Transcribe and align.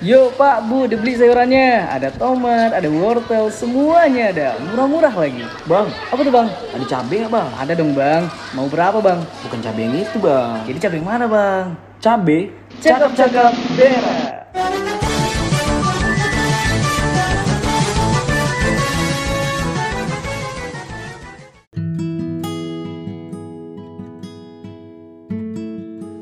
Yo 0.00 0.32
Pak, 0.32 0.64
Bu, 0.64 0.88
dibeli 0.88 1.12
sayurannya. 1.12 1.84
Ada 1.84 2.08
tomat, 2.16 2.72
ada 2.72 2.88
wortel, 2.88 3.52
semuanya 3.52 4.32
ada. 4.32 4.48
Murah-murah 4.72 5.12
lagi. 5.12 5.44
Bang, 5.68 5.92
Apa 6.08 6.24
tuh 6.24 6.32
Bang? 6.32 6.48
ada 6.72 6.84
cabai 6.88 7.16
nggak 7.20 7.28
bang? 7.28 7.48
Ada 7.60 7.72
dong 7.76 7.92
Bang. 7.92 8.24
Mau 8.56 8.64
berapa 8.64 8.96
Bang? 9.04 9.20
Bukan 9.44 9.60
cabai 9.60 9.84
yang 9.84 10.00
itu 10.00 10.16
bang. 10.16 10.64
Jadi 10.64 10.78
cabai 10.80 10.96
yang 10.96 11.04
mana 11.04 11.24
Bang? 11.28 11.76
Cabai? 12.00 12.48
Cakep-cakep 12.80 13.52
berak. 13.76 14.99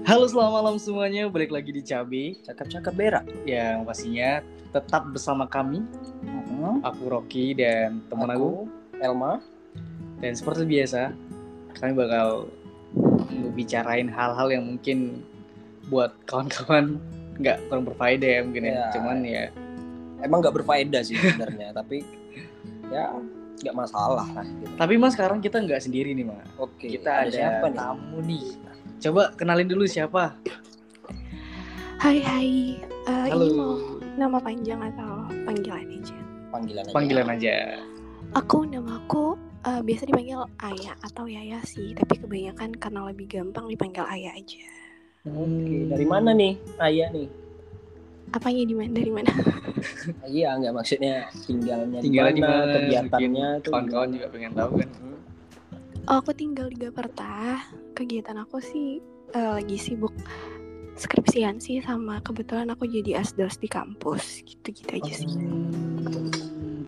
Halo 0.08 0.24
selamat 0.24 0.52
malam 0.64 0.76
semuanya, 0.80 1.28
balik 1.28 1.52
lagi 1.52 1.68
di 1.68 1.84
Cabi 1.84 2.40
Cakep-cakep 2.40 2.94
berak. 2.96 3.28
Yang 3.44 3.84
pastinya 3.84 4.40
tetap 4.72 5.04
bersama 5.12 5.44
kami 5.44 5.84
Aku 6.80 7.12
Rocky 7.12 7.52
dan 7.52 8.00
teman 8.08 8.32
aku, 8.32 8.64
Elma. 9.04 9.36
Dan 10.24 10.32
seperti 10.32 10.64
biasa 10.64 11.12
Kami 11.76 11.92
bakal 11.92 12.48
Ngebicarain 13.28 14.08
hal-hal 14.08 14.48
yang 14.48 14.64
mungkin 14.64 15.20
Buat 15.92 16.16
kawan-kawan 16.24 16.96
nggak 17.36 17.68
kurang 17.68 17.84
berfaedah 17.92 18.30
ya 18.32 18.40
mungkin 18.48 18.64
ya, 18.64 18.72
Ya. 18.72 18.88
Cuman 18.96 19.16
ya 19.28 19.44
Emang 20.24 20.40
nggak 20.40 20.56
berfaedah 20.56 21.04
sih 21.04 21.20
sebenarnya, 21.20 21.68
tapi 21.84 22.00
ya 22.88 23.12
nggak 23.60 23.76
masalah 23.76 24.24
lah. 24.24 24.46
Gitu. 24.48 24.72
Tapi 24.72 24.94
mas 24.96 25.12
sekarang 25.12 25.44
kita 25.44 25.60
nggak 25.60 25.84
sendiri 25.84 26.16
nih 26.16 26.24
mas 26.24 26.48
Oke. 26.56 26.96
Kita 26.96 27.28
ada, 27.28 27.28
siapa 27.28 27.68
nih? 27.68 27.76
tamu 27.76 28.24
nih 28.24 28.68
Coba 28.98 29.30
kenalin 29.34 29.68
dulu 29.68 29.84
siapa 29.86 30.34
Hai 31.98 32.18
hai, 32.22 32.50
Eh, 33.08 33.26
Halo 33.32 33.44
ini 33.48 33.56
mau 33.56 33.72
nama 34.18 34.36
panjang 34.36 34.78
atau 34.84 35.24
panggilan 35.46 35.86
aja? 35.88 36.18
Panggilan 36.50 36.84
aja. 36.84 36.92
Panggilan 36.92 37.26
aja 37.30 37.54
Aku 38.36 38.68
nama 38.68 39.00
aku 39.00 39.34
eh, 39.64 39.80
biasa 39.80 40.02
dipanggil 40.04 40.38
Ayah 40.60 40.94
atau 41.00 41.24
Yaya 41.24 41.58
sih, 41.64 41.94
tapi 41.94 42.20
kebanyakan 42.20 42.76
karena 42.76 43.08
lebih 43.08 43.26
gampang 43.30 43.66
dipanggil 43.66 44.04
Ayah 44.04 44.36
aja. 44.36 44.60
Oke. 45.24 45.88
Dari 45.88 46.06
mana 46.06 46.30
nih? 46.32 46.54
Ayah 46.78 47.08
nih. 47.10 47.28
Apanya 48.28 48.62
di 48.62 48.74
mana? 48.76 48.90
Dari 48.92 49.12
mana? 49.14 49.32
Iya, 50.28 50.48
nggak 50.60 50.74
maksudnya 50.76 51.14
tinggalnya, 51.48 51.98
Tinggalnya 52.04 52.34
di 52.36 52.42
mana, 52.44 52.72
kegiatannya 52.76 53.46
tuh 53.64 53.72
Kawan-kawan 53.72 54.08
juga 54.12 54.26
pengen 54.28 54.52
tahu 54.52 54.72
kan 54.84 54.88
Hmm. 54.98 55.18
Oh, 56.08 56.24
aku 56.24 56.32
tinggal 56.32 56.72
di 56.72 56.80
Gaperta. 56.80 57.60
Kegiatan 57.92 58.40
aku 58.40 58.64
sih 58.64 58.96
eh, 59.36 59.50
lagi 59.60 59.76
sibuk 59.76 60.16
skripsian 60.96 61.60
sih 61.60 61.84
sama 61.84 62.24
kebetulan 62.24 62.72
aku 62.72 62.88
jadi 62.88 63.20
asdos 63.20 63.60
di 63.60 63.68
kampus 63.68 64.40
gitu-gitu 64.40 64.88
aja 64.88 65.12
sih. 65.12 65.28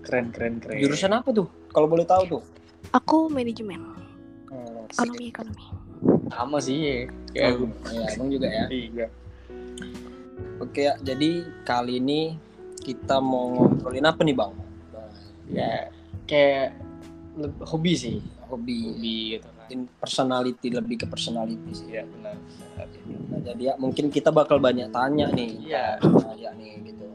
Keren 0.00 0.32
keren 0.32 0.56
keren 0.56 0.80
Jurusan 0.80 1.12
apa 1.12 1.36
tuh? 1.36 1.52
Kalau 1.68 1.84
boleh 1.84 2.08
tahu 2.08 2.40
tuh. 2.40 2.42
Aku 2.96 3.28
manajemen, 3.28 3.92
Hmm, 4.48 4.88
ekonomi 4.88 5.28
ekonomi. 5.28 5.64
Sama 6.32 6.58
sih 6.64 7.04
Kayak 7.36 7.60
aku 7.60 7.64
Ya, 7.92 8.04
emang 8.16 8.28
juga 8.32 8.48
ya. 8.48 8.66
Iya 8.72 9.06
Oke 10.64 10.88
ya, 10.88 10.96
jadi 11.04 11.44
kali 11.68 12.00
ini 12.00 12.40
kita 12.80 13.20
mau 13.20 13.52
ngobrolin 13.52 14.08
apa 14.08 14.24
nih 14.24 14.32
bang? 14.32 14.52
Ya 15.52 15.92
kayak 16.24 16.72
hobi 17.68 17.92
sih 18.00 18.16
Hobi, 18.50 18.78
Hobi 18.90 19.16
gitu 19.38 19.48
kan 19.48 19.60
in 19.70 19.86
personality 19.86 20.68
lebih 20.74 21.00
ke 21.00 21.06
personality 21.06 21.70
sih. 21.72 21.88
Iya 21.94 22.04
benar 22.04 22.36
Nah, 23.30 23.40
jadi 23.44 23.62
ya 23.62 23.74
mungkin 23.78 24.10
kita 24.10 24.34
bakal 24.34 24.58
banyak 24.58 24.90
tanya 24.90 25.30
nih. 25.30 25.52
Iya. 25.62 26.02
Tanya 26.02 26.50
nih 26.58 26.72
gitu. 26.90 27.06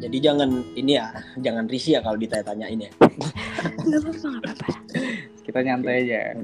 Jadi 0.00 0.16
jangan 0.22 0.48
ini 0.74 0.92
ya, 0.96 1.12
jangan 1.42 1.68
risih 1.68 1.98
ya 1.98 2.00
kalau 2.00 2.16
ditanya-tanya 2.16 2.66
ini 2.72 2.88
ya. 2.88 2.92
Kita 5.44 5.60
nyantai 5.60 6.08
aja 6.08 6.40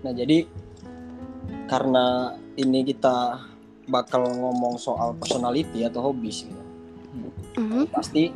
Nah 0.00 0.12
jadi 0.16 0.48
karena 1.68 2.32
ini 2.56 2.80
kita 2.88 3.36
bakal 3.84 4.24
ngomong 4.24 4.80
soal 4.80 5.12
personality 5.20 5.84
atau 5.84 6.08
hobi 6.08 6.32
sih. 6.32 6.48
gitu. 6.48 6.64
Mhm. 7.60 7.92
Pasti 7.92 8.32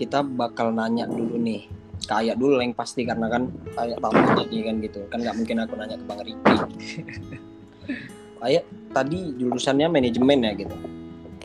kita 0.00 0.24
bakal 0.24 0.72
nanya 0.72 1.04
dulu 1.04 1.36
nih 1.36 1.68
kayak 2.06 2.36
dulu 2.38 2.58
yang 2.58 2.74
pasti 2.74 3.06
karena 3.06 3.26
kan 3.30 3.48
kayak 3.74 3.98
tamu 4.02 4.22
jadi 4.44 4.58
kan 4.70 4.74
gitu. 4.82 5.00
Kan 5.08 5.18
nggak 5.22 5.36
mungkin 5.38 5.56
aku 5.62 5.72
nanya 5.78 5.96
ke 5.98 6.04
bang 6.06 6.20
Riki. 6.26 6.56
Kayak 8.42 8.64
tadi 8.90 9.18
jurusannya 9.38 9.86
manajemen 9.86 10.38
ya 10.42 10.52
gitu. 10.58 10.74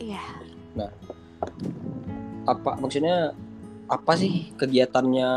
Iya. 0.02 0.22
apa 2.48 2.80
maksudnya 2.80 3.30
apa 3.86 4.12
sih 4.18 4.50
kegiatannya? 4.58 5.30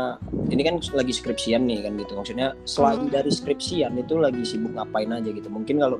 Ini 0.50 0.62
kan 0.66 0.76
lagi 0.98 1.12
skripsian 1.14 1.62
nih 1.62 1.86
kan 1.86 1.92
gitu. 2.02 2.12
Maksudnya 2.18 2.58
selain 2.66 3.06
Hmm. 3.06 3.14
dari 3.14 3.30
skripsian 3.30 3.94
itu 3.94 4.18
lagi 4.18 4.42
sibuk 4.42 4.74
ngapain 4.74 5.12
aja 5.14 5.30
gitu. 5.30 5.46
Mungkin 5.46 5.76
kalau 5.78 5.98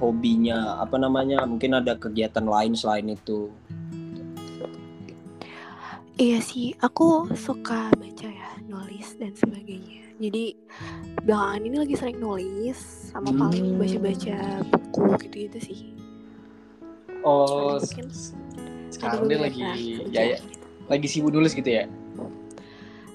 hobinya 0.00 0.80
apa 0.80 0.96
namanya 0.98 1.44
mungkin 1.46 1.76
ada 1.76 1.94
kegiatan 1.94 2.44
lain 2.48 2.74
selain 2.74 3.06
itu 3.12 3.52
Iya 6.14 6.38
sih, 6.38 6.70
aku 6.78 7.26
suka 7.34 7.90
baca 7.90 8.28
ya, 8.30 8.50
nulis 8.64 9.18
dan 9.18 9.34
sebagainya. 9.34 10.14
Jadi 10.22 10.54
belakangan 11.26 11.62
ini 11.66 11.76
lagi 11.76 11.94
sering 11.98 12.18
nulis 12.22 12.78
sama 13.10 13.34
paling 13.34 13.74
Hmm. 13.74 13.80
baca-baca 13.82 14.36
buku 14.62 15.02
gitu-gitu 15.26 15.58
sih. 15.60 15.80
Oh 17.24 17.80
Mungkin 17.80 18.06
sekarang 18.92 19.26
dia 19.26 19.38
lagi 19.40 19.58
ya, 19.58 19.72
ya, 20.12 20.36
gitu. 20.38 20.60
lagi 20.86 21.06
sibuk 21.08 21.32
nulis 21.32 21.50
gitu 21.50 21.66
ya 21.66 21.88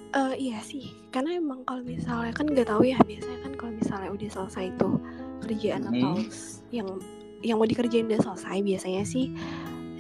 Eh, 0.10 0.34
iya 0.42 0.58
sih, 0.60 0.90
karena 1.14 1.38
emang 1.38 1.62
kalau 1.64 1.86
misalnya 1.86 2.34
kan 2.34 2.50
nggak 2.50 2.66
tahu 2.66 2.81
ya 2.81 2.98
biasanya 3.00 3.46
kan 3.46 3.54
kalau 3.54 3.72
misalnya 3.78 4.10
udah 4.10 4.28
selesai 4.28 4.74
itu 4.74 4.90
kerjaan 5.40 5.86
Hmm. 5.86 5.94
atau 5.94 6.14
yang 6.74 6.90
yang 7.40 7.56
mau 7.56 7.70
dikerjain 7.70 8.10
udah 8.10 8.18
selesai 8.20 8.58
biasanya 8.60 9.06
sih 9.06 9.30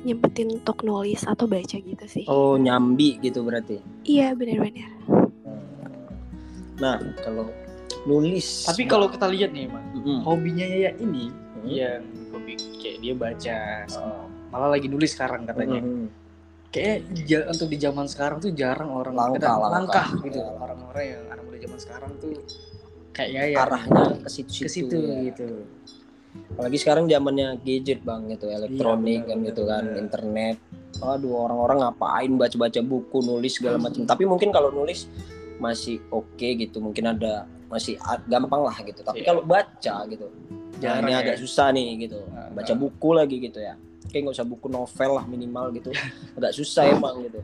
nyempetin 0.01 0.49
untuk 0.53 0.81
nulis 0.81 1.21
atau 1.23 1.45
baca 1.45 1.75
gitu 1.75 2.05
sih. 2.05 2.25
oh 2.25 2.55
nyambi 2.55 3.19
gitu 3.19 3.41
berarti 3.41 3.79
Iya 4.03 4.33
benar-benar. 4.33 4.89
nah 6.77 6.95
kalau 7.19 7.51
nulis 8.05 8.63
tapi 8.63 8.85
kalau 8.85 9.07
kita 9.07 9.27
lihat 9.27 9.51
nih 9.51 9.67
mas 9.67 9.83
Mm-mm. 9.93 10.23
hobinya 10.23 10.63
ya 10.63 10.91
ini 10.95 11.27
Hmm. 11.59 11.67
yang 11.67 11.99
hobi 12.31 12.55
kayak 12.77 12.97
dia 12.99 13.13
baca 13.13 13.57
Oh. 13.93 14.23
malah 14.47 14.71
lagi 14.71 14.87
nulis 14.87 15.11
sekarang 15.11 15.43
katanya 15.43 15.83
Mm-mm. 15.83 16.07
kayak 16.69 17.03
ja- 17.25 17.43
untuk 17.45 17.67
di 17.67 17.75
zaman 17.75 18.07
sekarang 18.07 18.39
tuh 18.39 18.51
jarang 18.51 18.87
orang 18.89 19.11
Langka, 19.11 19.35
kita- 19.35 19.51
langka. 19.51 19.69
langkah 19.69 20.07
gitu 20.23 20.39
Iya. 20.39 20.55
orang-orang 20.55 21.03
yang 21.05 21.21
anak 21.27 21.43
muda 21.43 21.57
zaman 21.59 21.79
sekarang 21.79 22.11
tuh 22.15 22.31
kayaknya 23.11 23.43
ya 23.45 23.57
arahnya 23.59 24.03
ke 24.17 24.29
situ 24.29 24.51
ke 24.57 24.69
situ 24.71 24.97
gitu 25.27 25.47
apalagi 26.53 26.77
sekarang 26.77 27.07
zamannya 27.07 27.55
gadget 27.63 28.03
bang 28.03 28.27
gitu 28.35 28.51
elektronik 28.51 29.23
benar, 29.25 29.29
kan 29.31 29.37
gitu 29.47 29.61
kan 29.63 29.83
benar. 29.87 30.01
internet. 30.03 30.57
Aduh 30.99 31.33
orang-orang 31.39 31.77
ngapain 31.87 32.31
baca-baca 32.35 32.79
buku 32.83 33.17
nulis 33.23 33.55
segala 33.55 33.79
macam. 33.79 34.03
Tapi 34.03 34.23
mungkin 34.27 34.49
kalau 34.51 34.69
nulis 34.73 35.07
masih 35.59 36.03
oke 36.11 36.47
gitu 36.59 36.83
mungkin 36.83 37.15
ada 37.15 37.47
masih 37.71 37.95
gampang 38.27 38.61
lah 38.65 38.75
gitu. 38.83 38.99
Tapi 39.01 39.23
Iya. 39.23 39.27
kalau 39.31 39.41
baca 39.45 39.95
gitu 40.09 40.27
Jarang 40.79 41.07
ini 41.07 41.11
ya. 41.15 41.19
agak 41.23 41.35
susah 41.39 41.67
nih 41.75 42.07
gitu. 42.07 42.19
Nah, 42.31 42.47
baca 42.55 42.73
nah. 42.73 42.79
buku 42.79 43.09
lagi 43.11 43.35
gitu 43.39 43.59
ya. 43.59 43.75
Kayak 44.09 44.21
nggak 44.27 44.35
usah 44.41 44.47
buku 44.47 44.67
novel 44.67 45.11
lah 45.15 45.25
minimal 45.27 45.65
gitu. 45.75 45.91
Agak 46.39 46.51
susah 46.55 46.89
emang 46.89 47.23
gitu. 47.23 47.39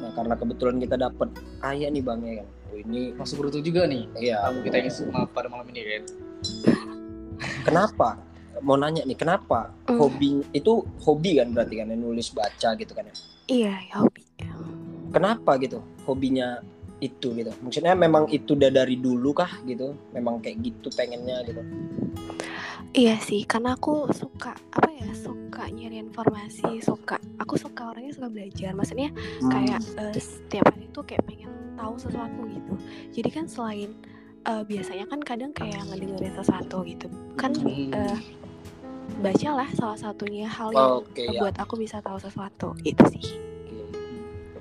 Nah 0.00 0.10
karena 0.14 0.34
kebetulan 0.38 0.76
kita 0.80 0.96
dapat 0.96 1.28
ayah 1.68 1.90
nih 1.90 2.02
bang 2.02 2.20
ya 2.22 2.34
kan. 2.40 2.48
Oh, 2.70 2.78
ini 2.78 3.02
masuk 3.18 3.34
beruntung 3.44 3.66
juga 3.66 3.82
nih. 3.86 4.06
Iya. 4.18 4.36
Tamu 4.46 4.58
kita 4.62 4.76
yang 4.78 4.90
semua 4.90 5.26
pada 5.26 5.50
malam 5.50 5.66
ini 5.74 5.82
kan 5.82 6.04
kenapa 7.60 8.18
mau 8.60 8.74
nanya 8.74 9.02
nih 9.02 9.16
kenapa 9.16 9.72
Hmm. 9.84 9.98
hobi 9.98 10.46
itu 10.52 10.72
hobi 11.00 11.36
kan 11.36 11.50
berarti 11.50 11.74
kan 11.76 11.88
ya, 11.88 11.96
nulis 11.96 12.30
baca 12.30 12.68
gitu 12.74 12.92
kan 12.92 13.04
ya 13.04 13.14
Iya, 13.46 13.74
ya 13.82 13.96
hobi. 13.98 14.22
kenapa 15.10 15.58
gitu 15.58 15.82
hobinya 16.04 16.62
itu 16.98 17.32
gitu 17.32 17.50
maksudnya 17.58 17.92
memang 17.94 18.28
itu 18.28 18.52
udah 18.52 18.70
dari 18.70 18.94
dulu 18.94 19.32
kah 19.32 19.50
gitu 19.64 19.96
memang 20.10 20.38
kayak 20.38 20.60
gitu 20.60 20.88
pengennya 20.90 21.42
gitu 21.42 21.62
Iya 22.90 23.22
sih, 23.22 23.46
karena 23.46 23.78
aku 23.78 24.10
suka 24.10 24.50
apa 24.74 24.90
ya, 24.90 25.06
suka 25.14 25.70
nyari 25.70 26.02
informasi, 26.02 26.82
suka 26.82 27.22
aku 27.38 27.54
suka 27.54 27.86
orangnya 27.86 28.10
suka 28.10 28.26
belajar. 28.26 28.74
Maksudnya 28.74 29.14
kayak 29.46 29.78
eh, 29.94 30.18
setiap 30.18 30.66
hari 30.66 30.90
tuh 30.90 31.06
kayak 31.06 31.22
pengen 31.22 31.46
tahu 31.78 31.94
sesuatu 31.96 32.50
gitu. 32.50 32.74
Jadi 33.14 33.28
kan 33.30 33.46
selain 33.46 33.94
eh, 34.42 34.62
biasanya 34.62 35.04
kan 35.06 35.20
kadang 35.20 35.52
kayak 35.52 35.84
ngedengerin 35.86 36.34
sesuatu 36.34 36.82
gitu, 36.82 37.06
kan 37.34 37.52
Hmm. 37.54 37.90
eh, 37.90 38.18
bacalah 39.18 39.68
salah 39.72 39.98
satunya 39.98 40.46
hal 40.46 40.70
yang 40.70 40.90
oke 40.98 41.18
ya 41.18 41.38
buat 41.38 41.56
aku 41.56 41.74
bisa 41.76 41.98
tahu 41.98 42.16
sesuatu 42.16 42.72
itu 42.82 43.04
sih. 43.10 43.26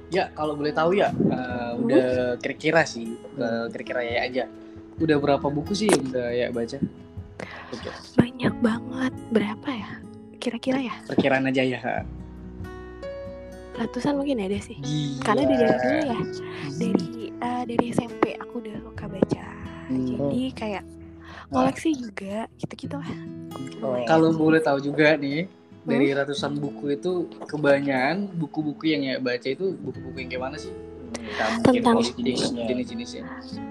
ya 0.10 0.26
kalau 0.34 0.54
boleh 0.54 0.74
tahu 0.74 0.98
ya 0.98 1.14
eh, 1.14 1.72
udah 1.78 2.08
kira-kira 2.38 2.82
sih 2.82 3.14
kira-kira 3.70 4.02
ya 4.02 4.20
aja 4.24 4.44
udah 4.98 5.16
berapa 5.16 5.46
buku 5.46 5.72
sih 5.72 5.88
yang 5.88 6.02
udah 6.04 6.28
ya 6.30 6.48
baca 6.50 6.78
Banyak 8.16 8.56
banget, 8.60 9.14
berapa 9.30 9.70
ya? 9.70 9.92
kira-kira 10.36 10.80
ya 10.82 10.96
Perkiraan 11.06 11.46
aja 11.46 11.62
ya. 11.62 11.80
ratusan 13.76 14.18
mungkin 14.18 14.42
ada 14.42 14.60
sih. 14.60 14.76
Gila. 14.76 15.24
Karena 15.24 15.44
dari 15.46 15.64
dulu 15.70 16.00
ya 16.02 16.20
dari 16.76 17.08
eh, 17.32 17.64
dari 17.64 17.86
SMP 17.90 18.24
aku 18.36 18.60
udah 18.60 18.76
suka 18.82 19.06
baca. 19.08 19.46
Hmm. 19.90 20.06
Jadi 20.06 20.54
kayak 20.54 20.84
koleksi 21.50 21.90
juga 21.94 22.46
gitu-gitu 22.56 22.96
lah. 22.96 23.10
Oh. 23.82 23.98
Kalau 24.06 24.30
boleh 24.32 24.62
tahu 24.62 24.78
juga 24.80 25.18
nih, 25.18 25.50
dari 25.82 26.14
ratusan 26.14 26.54
buku 26.56 26.94
itu 26.94 27.12
kebanyakan 27.44 28.30
buku-buku 28.32 28.86
yang 28.88 29.02
ya 29.04 29.16
baca 29.18 29.48
itu 29.48 29.74
buku-buku 29.76 30.18
yang 30.20 30.30
kayak 30.30 30.44
mana 30.44 30.58
sih? 30.58 30.70
Nah, 31.10 31.58
Tentang- 31.62 31.98
kalau 31.98 32.02
jenis- 32.06 32.54
jenis-jenisnya. 32.54 33.24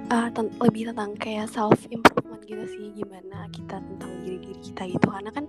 Eh, 0.09 0.29
ten- 0.33 0.55
lebih 0.59 0.91
tentang 0.91 1.15
kayak 1.15 1.47
self 1.47 1.79
improvement 1.87 2.43
gitu 2.43 2.65
sih 2.67 2.91
gimana 2.93 3.47
kita 3.49 3.79
tentang 3.79 4.11
diri 4.19 4.41
diri 4.41 4.59
kita 4.59 4.83
gitu 4.89 5.07
karena 5.07 5.31
kan 5.31 5.45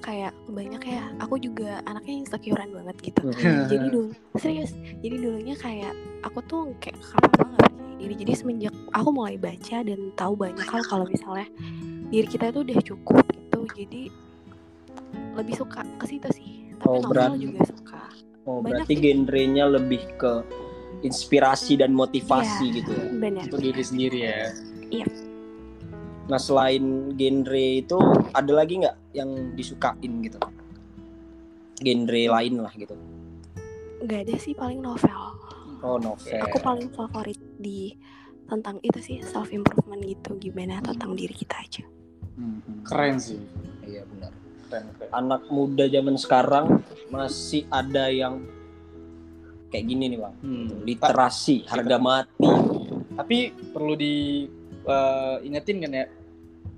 kayak 0.00 0.32
banyak 0.46 0.82
ya 0.84 1.02
aku 1.16 1.38
juga 1.38 1.78
anaknya 1.84 2.14
insecurean 2.18 2.70
banget 2.70 2.96
gitu 3.04 3.22
Hmm. 3.30 3.70
jadi 3.70 3.86
dulu 3.86 4.10
serius 4.34 4.74
jadi 4.98 5.16
dulunya 5.16 5.54
kayak 5.54 5.94
aku 6.20 6.42
tuh 6.42 6.62
kayak 6.76 6.98
apa 7.14 7.38
apa 7.46 7.69
nggak 8.00 8.08
percaya 8.08 8.08
diri 8.08 8.14
jadi 8.16 8.32
semenjak 8.34 8.74
aku 8.90 9.08
mulai 9.10 9.36
baca 9.36 9.76
dan 9.82 10.00
tahu 10.16 10.32
banyak 10.34 10.64
hal 10.64 10.82
kalau 10.82 11.04
misalnya 11.04 11.46
diri 12.08 12.26
kita 12.26 12.48
itu 12.48 12.60
udah 12.62 12.78
cukup 12.82 13.16
gitu 13.28 13.58
jadi 13.76 14.02
lebih 15.36 15.54
suka 15.54 15.84
ke 15.96 16.04
situ 16.06 16.28
sih 16.32 16.48
tapi 16.74 16.88
Oh, 16.88 16.96
novel 16.98 17.12
berarti- 17.12 17.42
juga 17.42 17.60
suka 17.66 18.00
Oh, 18.40 18.64
Banyak 18.64 18.88
berarti 18.88 18.94
sih. 18.94 19.02
genrenya 19.04 19.64
lebih 19.68 20.00
ke 20.16 20.32
inspirasi 21.02 21.76
dan 21.76 21.92
motivasi 21.92 22.66
Iya. 22.66 22.76
gitu 22.80 22.90
ya. 22.90 23.04
benar 23.14 23.42
Untuk 23.46 23.60
diri 23.60 23.82
sendiri 23.84 24.20
ya. 24.22 24.48
Nah, 26.24 26.38
selain 26.38 26.82
genre 27.12 27.52
itu 27.76 27.98
ada 28.32 28.52
lagi 28.54 28.80
nggak 28.80 28.96
yang 29.12 29.28
disukain 29.52 30.12
gitu? 30.22 30.40
Genre 31.76 32.22
lain 32.30 32.54
lah 32.58 32.72
gitu. 32.72 32.96
nggak 34.00 34.20
ada 34.24 34.34
sih 34.40 34.56
paling 34.56 34.80
novel 34.80 35.20
Oh, 35.80 35.96
novel. 35.96 36.40
aku 36.40 36.56
paling 36.58 36.88
favorit 36.88 37.36
di 37.60 37.94
tentang 38.48 38.80
itu 38.82 38.98
sih 38.98 39.22
self 39.22 39.52
improvement 39.54 40.02
gitu 40.02 40.34
gimana 40.40 40.82
tentang 40.82 41.14
diri 41.14 41.36
kita 41.36 41.54
aja 41.60 41.84
Hmm, 42.40 42.58
hmm. 42.64 42.80
Keren 42.88 43.16
sih. 43.20 43.40
Iya 43.84 44.02
benar. 44.08 44.32
Keren, 44.68 44.84
keren. 44.96 45.10
Anak 45.12 45.42
muda 45.52 45.84
zaman 45.92 46.16
sekarang 46.16 46.66
masih 47.12 47.68
ada 47.68 48.08
yang 48.08 48.40
kayak 49.68 49.84
gini 49.84 50.16
nih, 50.16 50.18
Bang. 50.18 50.34
Hmm. 50.40 50.68
Literasi, 50.88 51.68
harga 51.68 51.96
mati. 52.00 52.48
Tapi 53.12 53.38
perlu 53.76 53.94
di 53.94 54.48
eh, 54.88 55.36
ingetin 55.44 55.84
kan 55.84 55.92
ya, 55.92 56.06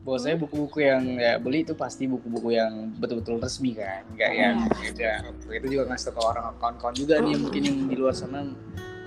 bahwa 0.03 0.19
saya 0.19 0.35
buku-buku 0.35 0.83
yang 0.83 1.15
ya 1.15 1.39
beli 1.39 1.63
itu 1.63 1.79
pasti 1.79 2.11
buku-buku 2.11 2.59
yang 2.59 2.91
betul-betul 2.99 3.39
resmi 3.39 3.79
kan, 3.79 4.03
nggak 4.19 4.33
yang 4.35 4.57
ya, 4.99 5.23
itu 5.31 5.67
juga 5.79 5.95
ngasih 5.95 6.11
ke 6.11 6.19
orang 6.19 6.59
kawan-kawan 6.59 6.95
juga 6.99 7.23
nih 7.23 7.39
yang 7.39 7.43
mungkin 7.47 7.63
yang 7.63 7.79
di 7.87 7.95
luar 7.95 8.11
sana 8.11 8.51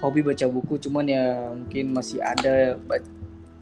hobi 0.04 0.22
baca 0.24 0.46
buku, 0.48 0.80
cuman 0.80 1.06
ya 1.08 1.52
mungkin 1.56 1.96
masih 1.96 2.20
ada 2.20 2.80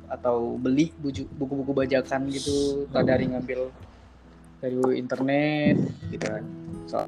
atau 0.10 0.58
beli 0.62 0.94
buku-buku 1.38 1.74
bajakan 1.74 2.30
gitu, 2.30 2.86
tak 2.94 3.10
dari 3.10 3.30
ngambil 3.34 3.74
dari 4.62 4.78
internet 4.96 5.76
gitu 6.14 6.26
kan. 6.26 6.44
So, 6.86 7.04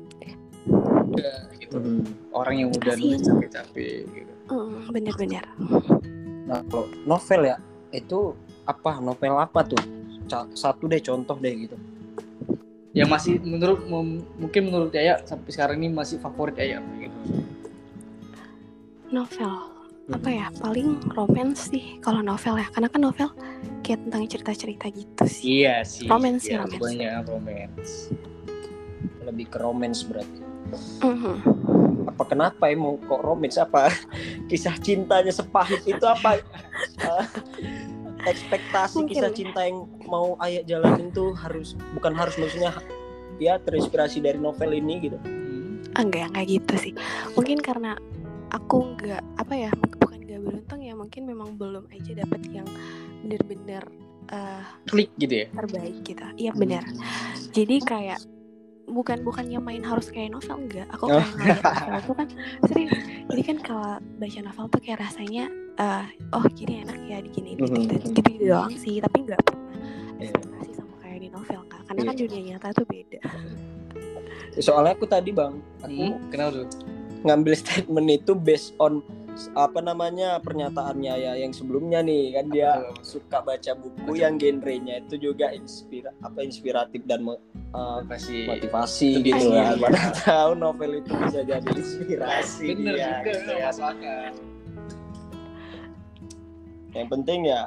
ya, 1.15 1.33
gitu. 1.61 1.77
Hmm. 1.77 2.03
Orang 2.33 2.55
yang 2.59 2.69
udah 2.73 2.97
Kasian. 2.97 3.15
nulis 3.15 3.21
capek-capek 3.23 4.03
gitu. 4.09 4.33
Hmm, 4.49 4.89
bener-bener 4.89 5.45
Nah, 6.45 6.61
kalau 6.69 6.85
novel 7.09 7.41
ya, 7.49 7.57
itu 7.89 8.37
apa? 8.69 9.01
Novel 9.01 9.33
apa 9.37 9.65
tuh? 9.65 9.81
Satu 10.53 10.89
deh 10.89 11.01
contoh 11.01 11.37
deh 11.37 11.53
gitu. 11.69 11.77
yang 12.95 13.11
masih 13.11 13.43
menurut 13.43 13.83
mungkin 14.39 14.71
menurut 14.71 14.87
Yaya 14.95 15.19
sampai 15.27 15.51
sekarang 15.51 15.83
ini 15.83 15.91
masih 15.91 16.15
favorit 16.15 16.55
Yaya 16.55 16.79
gitu. 16.95 17.19
Novel 19.15 19.71
apa 20.05 20.29
ya 20.29 20.47
paling 20.61 21.01
romance 21.17 21.73
sih 21.73 21.97
kalau 21.97 22.21
novel 22.21 22.61
ya 22.61 22.67
karena 22.69 22.91
kan 22.93 23.01
novel 23.01 23.29
kayak 23.81 24.05
tentang 24.05 24.21
cerita-cerita 24.29 24.85
gitu 24.93 25.23
sih 25.25 25.65
Iya 25.65 25.81
sih. 25.81 26.05
Romance 26.05 26.45
sih, 26.45 26.53
iya, 26.53 26.61
romance. 26.61 26.83
Banyak 26.85 27.13
romance. 27.25 27.91
Lebih 29.25 29.45
ke 29.49 29.57
romance 29.57 29.99
berarti. 30.05 30.39
Mhm. 31.01 31.35
Apa 32.13 32.23
kenapa 32.29 32.69
emang 32.69 33.01
kok 33.01 33.21
romance 33.25 33.57
apa? 33.57 33.89
Kisah 34.49 34.77
cintanya 34.77 35.33
sepahit 35.33 35.81
itu 35.87 36.05
apa? 36.05 36.37
Eh, 36.95 37.25
ekspektasi 38.27 38.97
Mungkin 39.05 39.15
kisah 39.15 39.31
cinta 39.31 39.61
yang 39.63 39.85
mau 40.09 40.33
ayah 40.41 40.65
jalanin 40.65 41.13
tuh 41.13 41.31
harus 41.37 41.77
bukan 41.93 42.11
harus 42.17 42.35
maksudnya 42.35 42.73
ya 43.37 43.61
terinspirasi 43.61 44.19
dari 44.19 44.41
novel 44.41 44.73
ini 44.73 45.07
gitu. 45.07 45.17
Hmm. 45.21 45.79
enggak 45.95 46.33
enggak 46.33 46.45
gitu 46.49 46.73
sih 46.75 46.93
mungkin 47.37 47.61
karena 47.63 47.95
aku 48.55 48.77
nggak 48.95 49.23
apa 49.35 49.53
ya 49.53 49.71
bukan 49.93 50.19
nggak 50.21 50.41
beruntung 50.41 50.79
ya 50.79 50.93
mungkin 50.93 51.21
memang 51.23 51.49
belum 51.55 51.91
aja 51.91 52.11
dapat 52.15 52.41
yang 52.49 52.67
bener-bener 53.21 53.83
eh, 54.27 54.63
Klik 54.85 55.11
gitu 55.15 55.43
ya. 55.43 55.47
terbaik 55.51 55.95
gitu 56.01 56.23
iya 56.35 56.51
benar 56.51 56.83
jadi 57.51 57.75
kayak 57.81 58.19
bukan 58.85 59.21
bukannya 59.21 59.57
main 59.59 59.81
harus 59.81 60.07
kayak 60.07 60.31
novel 60.31 60.55
enggak 60.61 60.87
aku 60.89 61.09
Oh. 61.09 61.19
kayak 61.35 61.61
novel 61.65 61.99
tuh 62.01 62.15
kan 62.15 62.27
serius 62.63 62.93
jadi 63.27 63.41
kan 63.43 63.57
kalau 63.59 63.91
baca 64.15 64.39
novel 64.41 64.65
tuh 64.69 64.79
kayak 64.79 64.99
rasanya 65.01 65.45
eh, 65.75 66.05
oh 66.31 66.45
gini 66.49 66.81
enak 66.81 66.99
ya 67.03 67.17
digini 67.19 67.53
gitu, 67.53 67.67
Mhm. 67.67 67.81
gitu, 67.83 67.95
gitu 68.13 68.31
doang 68.47 68.71
sih 68.71 68.97
tapi 68.97 69.17
nggak 69.21 69.41
pernah 69.41 69.81
Iya. 70.15 70.31
ekspektasi 70.31 70.71
sama 70.71 70.95
kayak 71.01 71.19
di 71.19 71.29
novel 71.29 71.59
nggak 71.61 71.81
karena 71.83 72.01
kan 72.03 72.15
Iya. 72.15 72.21
dunia 72.23 72.41
nyata 72.47 72.67
tuh 72.71 72.85
beda 72.87 73.19
Soalnya 74.55 74.95
aku 74.95 75.03
tadi 75.03 75.29
bang, 75.29 75.51
aku 75.83 75.91
Hmm. 76.07 76.31
Kenapa 76.31 76.49
tuh? 76.55 76.67
Ngambil 77.25 77.53
statement 77.61 78.07
itu 78.07 78.37
based 78.37 78.77
on 78.77 79.01
apa 79.51 79.83
namanya 79.83 80.39
pernyataannya 80.39 81.11
ya 81.19 81.35
yang 81.35 81.51
sebelumnya 81.51 81.99
nih 81.99 82.39
kan 82.39 82.47
dia 82.55 82.79
Apa 82.79 83.03
suka 83.03 83.43
baca 83.43 83.71
buku 83.75 84.15
yang 84.15 84.39
genrenya 84.39 85.03
itu 85.03 85.19
juga 85.19 85.51
inspira 85.51 86.15
apa 86.23 86.39
inspiratif 86.39 87.03
dan 87.03 87.27
uh, 87.27 87.99
Motivasi. 87.99 88.47
motivasi 88.47 89.09
Itu 89.19 89.27
gitu 89.35 89.45
ya. 89.51 89.75
Mana 89.75 90.15
tahu 90.23 90.51
novel 90.55 91.03
itu 91.03 91.11
bisa 91.27 91.43
jadi 91.43 91.67
inspirasi 91.67 92.65
Bener 92.79 92.95
dia. 92.95 93.07
juga, 93.11 93.27
gitu 93.27 93.51
ya. 93.51 93.69
Yang 96.95 97.07
penting 97.11 97.39
ya 97.51 97.61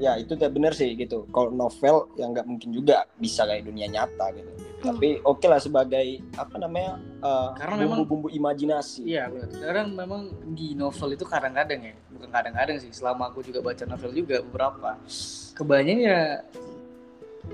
ya 0.00 0.16
itu 0.16 0.32
udah 0.34 0.50
bener 0.52 0.72
sih 0.72 0.92
gitu. 0.94 1.28
Kalau 1.28 1.50
novel 1.50 2.08
yang 2.16 2.32
nggak 2.32 2.46
mungkin 2.48 2.70
juga 2.70 3.04
bisa 3.16 3.44
kayak 3.44 3.66
dunia 3.66 3.86
nyata 3.86 4.32
gitu. 4.32 4.48
Hmm. 4.48 4.96
Tapi 4.96 5.22
oke 5.22 5.46
lah 5.46 5.60
sebagai 5.62 6.06
apa 6.34 6.56
namanya 6.58 6.98
uh, 7.22 7.54
Karena 7.54 7.74
memang- 7.78 8.02
bumbu-bumbu 8.02 8.28
imajinasi. 8.30 9.06
Iya 9.06 9.30
benar. 9.30 9.48
Kadang 9.52 9.88
memang 9.94 10.22
di 10.52 10.74
novel 10.74 11.14
itu 11.14 11.24
kadang-kadang 11.24 11.80
ya, 11.82 11.94
bukan 12.10 12.30
kadang-kadang 12.30 12.76
sih. 12.82 12.90
Selama 12.90 13.30
aku 13.30 13.46
juga 13.46 13.62
baca 13.62 13.84
novel 13.86 14.10
juga 14.12 14.42
beberapa, 14.42 14.98
kebanyakan 15.54 15.98
ya 16.02 16.20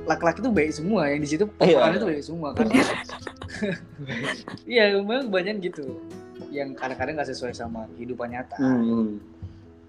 laki-laki 0.04 0.44
itu 0.44 0.52
baik 0.52 0.72
semua 0.76 1.08
yang 1.08 1.20
di 1.24 1.28
situ 1.32 1.44
Iya. 1.64 1.80
pemeran 1.80 1.96
itu 1.96 2.06
baik 2.12 2.24
semua 2.24 2.48
kan. 2.52 2.66
Iya 4.68 5.00
memang 5.00 5.28
kebanyakan 5.32 5.58
gitu. 5.64 5.84
Yang 6.52 6.68
kadang-kadang 6.78 7.14
nggak 7.18 7.30
sesuai 7.32 7.52
sama 7.52 7.88
kehidupan 7.96 8.30
nyata. 8.32 8.56
Hmm. 8.60 9.18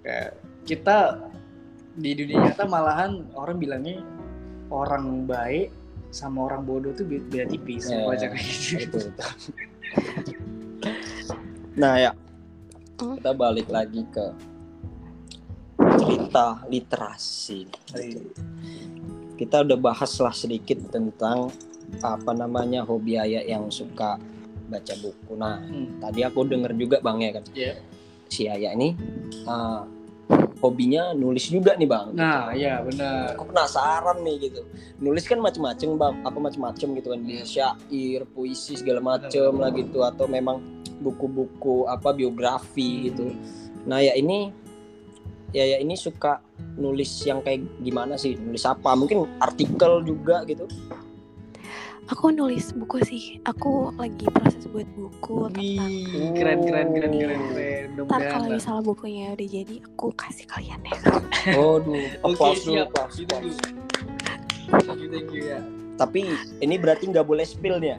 Kayak 0.03 0.39
kita 0.63 0.97
di 1.99 2.15
dunia 2.15 2.47
nyata 2.47 2.63
malahan 2.63 3.27
orang 3.35 3.59
bilangnya 3.59 3.99
orang 4.71 5.27
baik 5.27 5.69
sama 6.09 6.47
orang 6.47 6.63
bodoh 6.65 6.95
tuh 6.95 7.05
be- 7.05 7.21
beda 7.21 7.45
tipis. 7.45 7.91
Iya. 7.91 8.07
Baca 8.07 8.25
kayak 8.33 8.49
gitu. 8.49 8.99
Nah 11.79 11.95
ya, 11.95 12.11
Hmm. 12.99 13.15
kita 13.15 13.31
balik 13.31 13.71
lagi 13.71 14.03
ke 14.11 14.25
cerita 15.95 16.59
literasi. 16.67 17.63
Kita 19.39 19.63
udah 19.63 19.79
bahas 19.79 20.11
lah 20.19 20.35
sedikit 20.35 20.91
tentang 20.91 21.47
apa 22.03 22.35
namanya 22.35 22.83
hobi 22.83 23.15
ayah 23.15 23.39
yang 23.47 23.71
suka 23.71 24.19
baca 24.67 24.93
buku. 24.99 25.33
Nah, 25.39 25.63
Hmm. 25.63 26.03
tadi 26.03 26.27
aku 26.27 26.43
denger 26.43 26.75
juga 26.75 26.99
bang 26.99 27.17
ya 27.23 27.31
kan, 27.39 27.45
Iya. 27.55 27.73
si 28.27 28.45
ayah 28.45 28.75
ini 28.75 28.93
uh, 29.47 29.87
hobinya 30.59 31.15
nulis 31.15 31.47
juga 31.47 31.73
nih 31.79 31.87
bang. 31.87 32.07
Nah, 32.13 32.51
iya 32.51 32.83
benar. 32.83 33.33
Aku 33.33 33.47
penasaran 33.47 34.21
nih 34.21 34.51
gitu. 34.51 34.61
Nulis 34.99 35.23
kan 35.25 35.39
macem-macem 35.39 35.95
bang, 35.95 36.15
apa 36.21 36.37
macem-macem 36.37 36.87
gitu 36.99 37.07
kan, 37.15 37.19
Iya. 37.23 37.43
syair, 37.47 38.21
puisi 38.27 38.75
segala 38.75 38.99
macem 38.99 39.55
lah 39.55 39.71
gitu, 39.71 40.03
atau 40.03 40.27
memang 40.27 40.59
buku-buku 40.99 41.87
apa 41.87 42.11
biografi 42.11 43.09
gitu. 43.09 43.31
Nah 43.87 44.03
ya 44.03 44.13
ini, 44.19 44.51
ya 45.55 45.63
ya 45.65 45.77
ini 45.79 45.95
suka 45.95 46.43
nulis 46.75 47.23
yang 47.23 47.39
kayak 47.39 47.63
gimana 47.79 48.19
sih? 48.19 48.35
Nulis 48.35 48.67
apa? 48.67 48.93
Mungkin 48.99 49.39
artikel 49.39 50.03
juga 50.03 50.43
gitu. 50.43 50.67
Aku 52.09 52.25
nulis 52.29 52.73
buku 52.73 52.97
sih 53.01 53.23
aku 53.43 53.93
lagi 53.95 54.25
proses 54.27 54.65
buat 54.65 54.89
buku 54.91 55.49
tentang 55.51 55.91
Wih, 56.09 56.29
keren 56.33 56.59
keren 56.61 56.87
keren 56.89 57.11
Iya. 57.11 57.21
keren 57.23 57.41
keren. 57.45 57.87
ntar 57.89 58.01
Mudah-mudahan 58.01 58.31
kalau 58.31 58.47
misalnya 58.51 58.83
bukunya 58.83 59.25
udah 59.31 59.47
jadi 59.47 59.75
aku 59.83 60.07
kasih 60.13 60.45
kalian 60.45 60.81
ya 60.81 60.97
Waduh, 61.51 61.93
Oke, 61.93 62.09
applause 62.25 62.61
dulu, 62.61 62.73
siap. 62.75 62.87
applause. 62.91 63.57
Thank 64.69 64.99
you, 64.99 65.07
thank 65.07 65.29
you 65.29 65.43
ya. 65.47 65.59
Tapi 65.95 66.21
ini 66.59 66.75
berarti 66.75 67.03
nggak 67.07 67.23
boleh 67.23 67.43
spill 67.43 67.77
ya? 67.79 67.97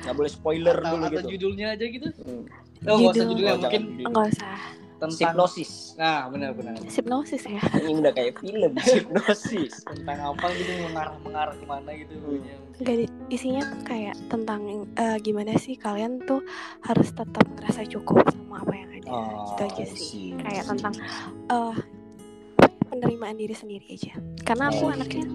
Nggak 0.00 0.14
boleh 0.14 0.30
spoiler 0.30 0.76
atau, 0.76 0.88
dulu 0.90 1.04
atau 1.04 1.12
gitu. 1.14 1.28
judulnya 1.34 1.66
aja 1.72 1.84
gitu 1.84 2.08
Hmm. 2.18 2.44
oh 2.84 2.96
nggak 2.96 3.10
usah 3.10 3.16
Judul. 3.18 3.28
judulnya 3.28 3.50
Oh, 3.50 3.58
mungkin. 3.58 3.82
Enggak 4.00 4.24
usah. 4.30 4.56
Tentang 4.98 5.32
Hipnosis. 5.32 5.94
nah 5.94 6.26
benar-benar 6.26 6.74
Hipnosis 6.82 7.42
ya. 7.44 7.62
Ini 7.72 7.96
udah 7.96 8.10
kayak 8.10 8.34
film 8.36 8.72
hipnosis. 8.84 9.82
tentang 9.84 10.18
apa 10.28 10.46
gitu 10.52 10.70
mengarah 10.84 11.14
mengarah 11.20 11.54
ke 11.54 11.64
mana 11.64 11.90
gitu 11.92 12.14
punya 12.18 12.54
Enggak 12.76 12.96
di- 12.96 13.10
isinya 13.28 13.62
tuh 13.64 13.80
kayak 13.84 14.14
tentang 14.26 14.60
eh, 14.92 15.18
gimana 15.18 15.54
sih 15.54 15.74
kalian 15.74 16.18
tuh 16.20 16.42
harus 16.80 17.10
tetap 17.10 17.42
ngerasa 17.48 17.82
cukup 17.88 18.22
sama 18.28 18.60
apa 18.60 18.72
yang 18.72 18.90
ada. 18.92 19.08
Oh, 19.08 19.26
gitu 19.48 19.62
aja 19.64 19.84
sih. 19.88 19.98
see. 19.98 20.28
Kayak 20.36 20.64
tentang 20.68 20.94
eh 21.48 21.74
penerimaan 22.84 23.34
diri 23.34 23.52
sendiri 23.52 23.86
aja. 23.88 24.14
Karena 24.40 24.68
aku 24.68 24.84
Oh. 24.84 24.90
anaknya 24.90 25.26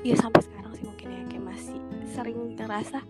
ya 0.00 0.14
sampai 0.14 0.40
sekarang 0.40 0.72
sih 0.74 0.84
mungkin 0.84 1.08
ya 1.08 1.22
kayak 1.26 1.44
masih 1.46 1.76
sering 2.06 2.38
ngerasa 2.54 3.00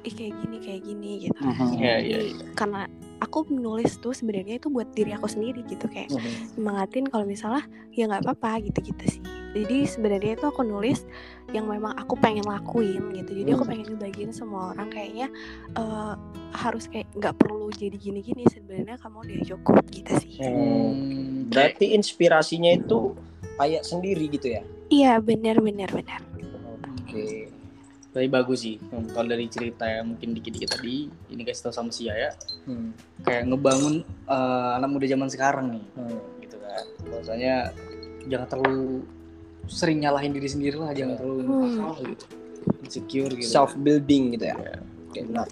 ih 0.00 0.14
kayak 0.14 0.34
gini 0.36 0.56
kayak 0.58 0.80
gini 0.80 1.10
gitu. 1.22 1.40
Mhm. 1.40 1.68
Iya, 1.76 1.96
iya, 1.98 2.18
Jadi, 2.20 2.30
Karena 2.54 2.82
aku 3.18 3.46
menulis 3.46 3.98
tuh 3.98 4.10
sebenarnya 4.10 4.56
itu 4.56 4.68
buat 4.68 4.90
diri 4.92 5.10
aku 5.10 5.26
sendiri 5.26 5.62
gitu 5.64 5.86
kayak 5.86 6.08
Mhm. 6.08 6.54
semangatin 6.54 7.04
kalau 7.06 7.24
misalnya 7.24 7.66
ya 7.90 8.06
nggak 8.06 8.22
apa-apa 8.22 8.62
gitu-gitu 8.62 9.04
sih 9.08 9.22
jadi 9.48 9.84
sebenarnya 9.84 10.32
itu 10.34 10.44
aku 10.44 10.62
nulis 10.62 11.02
yang 11.50 11.66
memang 11.66 11.96
aku 11.96 12.14
pengen 12.14 12.44
lakuin 12.44 13.10
gitu 13.12 13.32
jadi 13.34 13.50
aku 13.52 13.64
Hmm. 13.64 13.72
pengen 13.72 13.86
ngebagiin 13.90 14.30
semua 14.30 14.70
orang 14.70 14.88
kayaknya 14.88 15.26
eh, 15.74 16.14
harus 16.52 16.86
kayak 16.86 17.10
nggak 17.12 17.34
perlu 17.34 17.68
jadi 17.70 17.96
gini-gini 17.96 18.46
sebenarnya 18.46 18.96
kamu 18.96 19.16
udah 19.20 19.38
cukup 19.46 19.82
gitu 19.90 20.12
sih 20.18 20.34
Hmm, 20.38 21.48
Berarti 21.48 21.92
inspirasinya 21.92 22.70
itu 22.70 23.16
kayak 23.56 23.82
sendiri 23.82 24.28
gitu 24.28 24.52
ya? 24.52 24.62
iya 24.88 25.18
benar 25.18 25.58
benar 25.58 25.90
benar 25.90 26.20
Oke. 27.02 27.50
Tapi 28.18 28.26
bagus 28.26 28.66
sih 28.66 28.82
kalau 29.14 29.30
dari 29.30 29.46
cerita 29.46 29.86
yang 29.86 30.10
mungkin 30.10 30.34
dikit-dikit 30.34 30.74
tadi 30.74 31.06
ini 31.30 31.42
kasih 31.46 31.70
tau 31.70 31.74
sama 31.74 31.94
si 31.94 32.10
Yaya 32.10 32.34
Hmm. 32.66 32.90
kayak 33.22 33.46
ngebangun 33.46 34.02
eh, 34.26 34.70
anak 34.74 34.90
muda 34.90 35.06
zaman 35.06 35.30
sekarang 35.30 35.66
nih 35.70 35.84
Hmm. 35.94 36.18
gitu 36.42 36.56
kan 36.58 36.84
bahwasanya 37.06 37.54
jangan 38.26 38.48
terlalu 38.50 39.06
sering 39.70 40.02
nyalahin 40.02 40.34
diri 40.34 40.50
sendiri 40.50 40.76
lah 40.76 40.90
jangan 40.90 41.14
terlalu 41.14 41.40
Hmm. 41.46 41.94
gitu. 42.02 42.26
insecure 42.82 43.32
gitu 43.32 43.48
Self 43.48 43.78
building 43.78 44.34
gitu 44.34 44.44
ya. 44.50 44.56
Iya. 44.58 44.76
Oke, 45.08 45.20
nah 45.24 45.46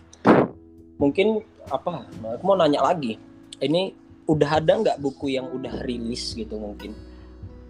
mungkin 0.96 1.40
apa? 1.66 2.04
Aku 2.36 2.42
mau 2.44 2.56
nanya 2.56 2.82
lagi. 2.82 3.16
Ini 3.56 3.94
udah 4.26 4.58
ada 4.58 4.72
nggak 4.74 4.98
buku 4.98 5.32
yang 5.32 5.48
udah 5.48 5.86
rilis 5.86 6.34
gitu 6.34 6.58
mungkin? 6.58 6.92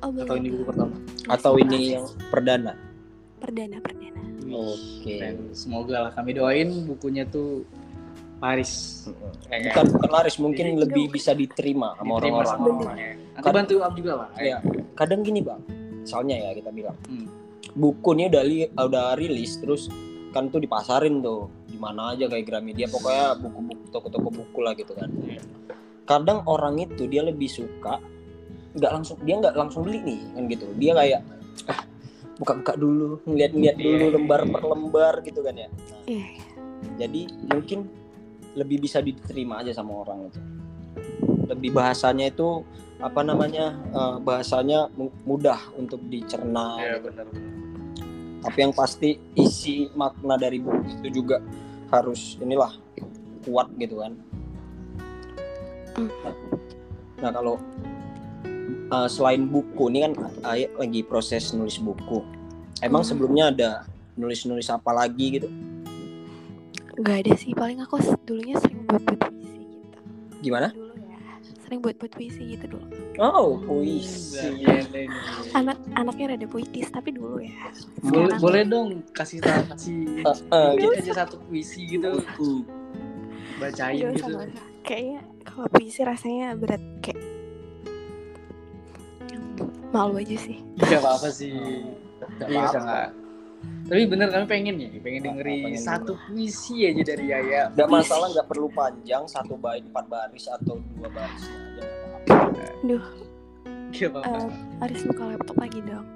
oh 0.03 0.13
atau 0.13 0.37
ini 0.37 0.53
buku 0.53 0.65
pertama 0.67 0.95
Atau 1.27 1.53
ini 1.57 1.97
yang 1.97 2.05
perdana? 2.29 2.77
perdana 3.41 3.77
perdana 3.81 4.06
Oke. 4.49 5.15
Dan 5.17 5.35
semoga 5.53 5.97
lah 6.01 6.13
kami 6.13 6.31
doain 6.33 6.69
bukunya 6.85 7.25
tuh 7.25 7.65
Kayak- 9.49 9.73
Bukan 9.73 9.85
bukan 9.93 10.11
laris, 10.13 10.37
mungkin 10.37 10.65
Jadi- 10.69 10.81
lebih 10.83 11.05
bisa 11.09 11.33
diterima 11.33 11.97
sama 11.97 12.21
orang-orang. 12.21 12.59
orang 12.61 12.99
ya. 12.99 13.13
Bantu 13.43 13.75
Am 13.81 13.93
juga 13.95 14.13
lah 14.17 14.29
Ya, 14.37 14.59
kadang 14.93 15.21
gini 15.23 15.41
bang, 15.41 15.61
misalnya 15.99 16.37
ya 16.37 16.51
kita 16.53 16.69
bilang, 16.69 16.97
Hmm. 17.05 17.27
buku 17.73 18.13
ini 18.13 18.29
udah 18.29 18.45
li- 18.45 18.69
udah 18.71 19.17
rilis, 19.17 19.57
terus 19.57 19.89
kan 20.31 20.49
tuh 20.49 20.61
dipasarin 20.61 21.21
tuh 21.21 21.49
di 21.65 21.77
mana 21.77 22.13
aja 22.13 22.29
kayak 22.29 22.45
Gramedia, 22.45 22.85
pokoknya 22.87 23.41
buku-buku 23.41 23.85
toko-toko 23.89 24.29
buku 24.31 24.59
lah 24.61 24.73
gitu 24.75 24.93
kan. 24.93 25.09
Iya. 25.23 25.41
Kadang 26.05 26.45
orang 26.45 26.77
itu 26.77 27.09
dia 27.09 27.25
lebih 27.25 27.49
suka 27.49 27.99
nggak 28.77 28.93
langsung 28.93 29.17
dia 29.25 29.35
nggak 29.41 29.57
langsung 29.57 29.81
beli 29.81 30.05
nih 30.05 30.21
kan 30.37 30.43
gitu, 30.47 30.67
dia 30.77 30.93
kayak 30.93 31.21
buka-buka 32.37 32.73
dulu, 32.75 33.21
ngeliat-ngeliat 33.25 33.77
dulu 33.77 34.05
Iya. 34.05 34.15
lembar 34.15 34.41
per 34.45 34.63
lembar 34.63 35.15
gitu 35.21 35.41
kan 35.41 35.55
ya. 35.55 35.69
Nah, 35.69 36.03
iya 36.07 36.27
jadi 36.95 37.23
mungkin 37.47 37.89
lebih 38.53 38.85
bisa 38.85 39.01
diterima 39.01 39.61
aja 39.61 39.73
sama 39.73 39.97
orang 39.99 40.29
itu 40.29 40.41
lebih 41.47 41.73
bahasanya 41.73 42.29
itu 42.29 42.65
apa 42.99 43.21
namanya 43.21 43.73
eh, 43.87 44.17
bahasanya 44.19 44.89
mu- 44.93 45.13
mudah 45.25 45.57
untuk 45.75 46.01
dicerna 46.07 46.77
ya 46.79 46.97
gitu. 46.97 47.09
benar 47.11 47.27
benar 47.29 47.53
tapi 48.43 48.59
yang 48.61 48.73
pasti 48.73 49.09
isi 49.35 49.89
makna 49.93 50.37
dari 50.37 50.57
buku 50.57 50.85
itu 51.01 51.09
juga 51.17 51.41
harus 51.91 52.37
inilah 52.39 52.73
kuat 53.43 53.69
gitu 53.75 53.99
kan 53.99 54.13
Hmm. 55.97 56.13
nah 57.17 57.33
kalau 57.33 57.57
eh, 58.87 59.09
selain 59.09 59.43
buku 59.45 59.89
ini 59.89 59.99
kan 60.03 60.13
Ayah 60.45 60.71
lagi 60.77 61.01
proses 61.01 61.51
nulis 61.51 61.77
buku. 61.77 62.23
Emang 62.79 63.01
Hmm. 63.01 63.09
sebelumnya 63.09 63.45
ada 63.49 63.71
nulis-nulis 64.15 64.69
apa 64.69 64.91
lagi 64.91 65.27
gitu? 65.35 65.49
Nggak 66.97 67.17
ada 67.19 67.33
sih 67.35 67.53
paling 67.53 67.79
aku 67.79 67.97
dulunya 68.23 68.57
sering 68.57 68.81
buat 68.85 69.03
buat 69.03 69.21
puisi 69.23 69.61
gitu. 69.61 69.99
Gimana? 70.43 70.69
Dulu 70.71 70.93
ya 70.97 71.19
sering 71.59 71.81
buat 71.81 71.97
buat 71.97 72.09
puisi 72.11 72.43
gitu 72.49 72.65
dulu. 72.71 72.87
Oh 73.19 73.57
Hmm, 73.57 73.65
puisi. 73.67 74.49
anak 75.53 75.77
anaknya 75.93 76.27
rada 76.31 76.47
puitis 76.47 76.89
tapi 76.89 77.13
dulu 77.13 77.41
ya. 77.41 77.53
Boleh 78.03 78.29
Sekarang- 78.29 78.41
boleh 78.41 78.63
dong 78.65 78.89
kasih 79.11 79.39
tahu 79.41 79.61
kasih 79.73 79.99
Eh, 80.19 80.37
eh, 80.49 80.69
mungkin 80.71 80.89
aja 80.95 81.13
satu 81.19 81.37
puisi 81.43 81.81
gitu. 81.87 82.17
Hmm. 82.17 82.61
bacain 83.57 83.97
Aduh, 83.99 84.13
gitu. 84.13 84.29
sama 84.29 84.45
kayaknya 84.83 85.19
kalau 85.43 85.67
puisi 85.71 86.01
rasanya 86.03 86.53
berat 86.55 86.83
kayak 87.01 87.17
malu 89.93 90.19
aja 90.19 90.37
sih. 90.39 90.59
Gak 90.81 91.01
apa-apa 91.03 91.29
sih. 91.31 91.55
Tapi 92.41 92.53
bisa 92.57 92.79
nggak 92.81 93.07
tapi 93.87 94.03
bener 94.11 94.35
kami 94.35 94.47
pengen 94.51 94.75
ya 94.83 94.89
pengen 94.99 95.23
Apa, 95.23 95.27
dengerin 95.31 95.63
pengen 95.71 95.83
satu 95.83 96.13
puisi 96.27 96.91
aja 96.91 97.03
dari 97.07 97.25
Yaya. 97.31 97.71
Gak 97.71 97.87
masalah 97.87 98.35
nggak 98.35 98.47
perlu 98.51 98.67
panjang 98.75 99.23
satu 99.31 99.55
bait 99.55 99.83
empat 99.87 100.11
baris 100.11 100.51
atau 100.51 100.83
dua 100.99 101.07
baris. 101.11 101.43
Aja 101.47 101.83
nggak 101.87 102.21
apa-apa. 102.27 102.63
Duh, 102.83 103.05
Gak 103.95 104.11
apa-apa. 104.11 104.39
Eh, 104.43 104.51
harus 104.83 105.01
buka 105.07 105.23
laptop 105.31 105.57
lagi 105.63 105.81
dong. 105.87 106.07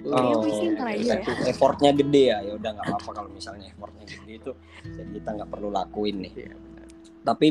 Oh, 0.00 0.16
Kayaknya 0.16 0.36
puisi 0.40 0.64
ntar 0.72 0.86
aja 0.88 1.12
ya. 1.12 1.24
effortnya 1.44 1.90
gede 1.92 2.22
ya 2.32 2.38
ya 2.40 2.52
udah 2.56 2.70
nggak 2.72 2.86
apa-apa 2.88 3.10
kalau 3.20 3.30
misalnya 3.36 3.68
effortnya 3.68 4.04
gede 4.08 4.32
itu 4.40 4.52
jadi 4.96 5.10
kita 5.20 5.28
nggak 5.36 5.50
perlu 5.52 5.68
lakuin 5.68 6.16
nih. 6.24 6.32
Iya, 6.34 6.54
benar. 6.56 6.86
tapi 7.20 7.48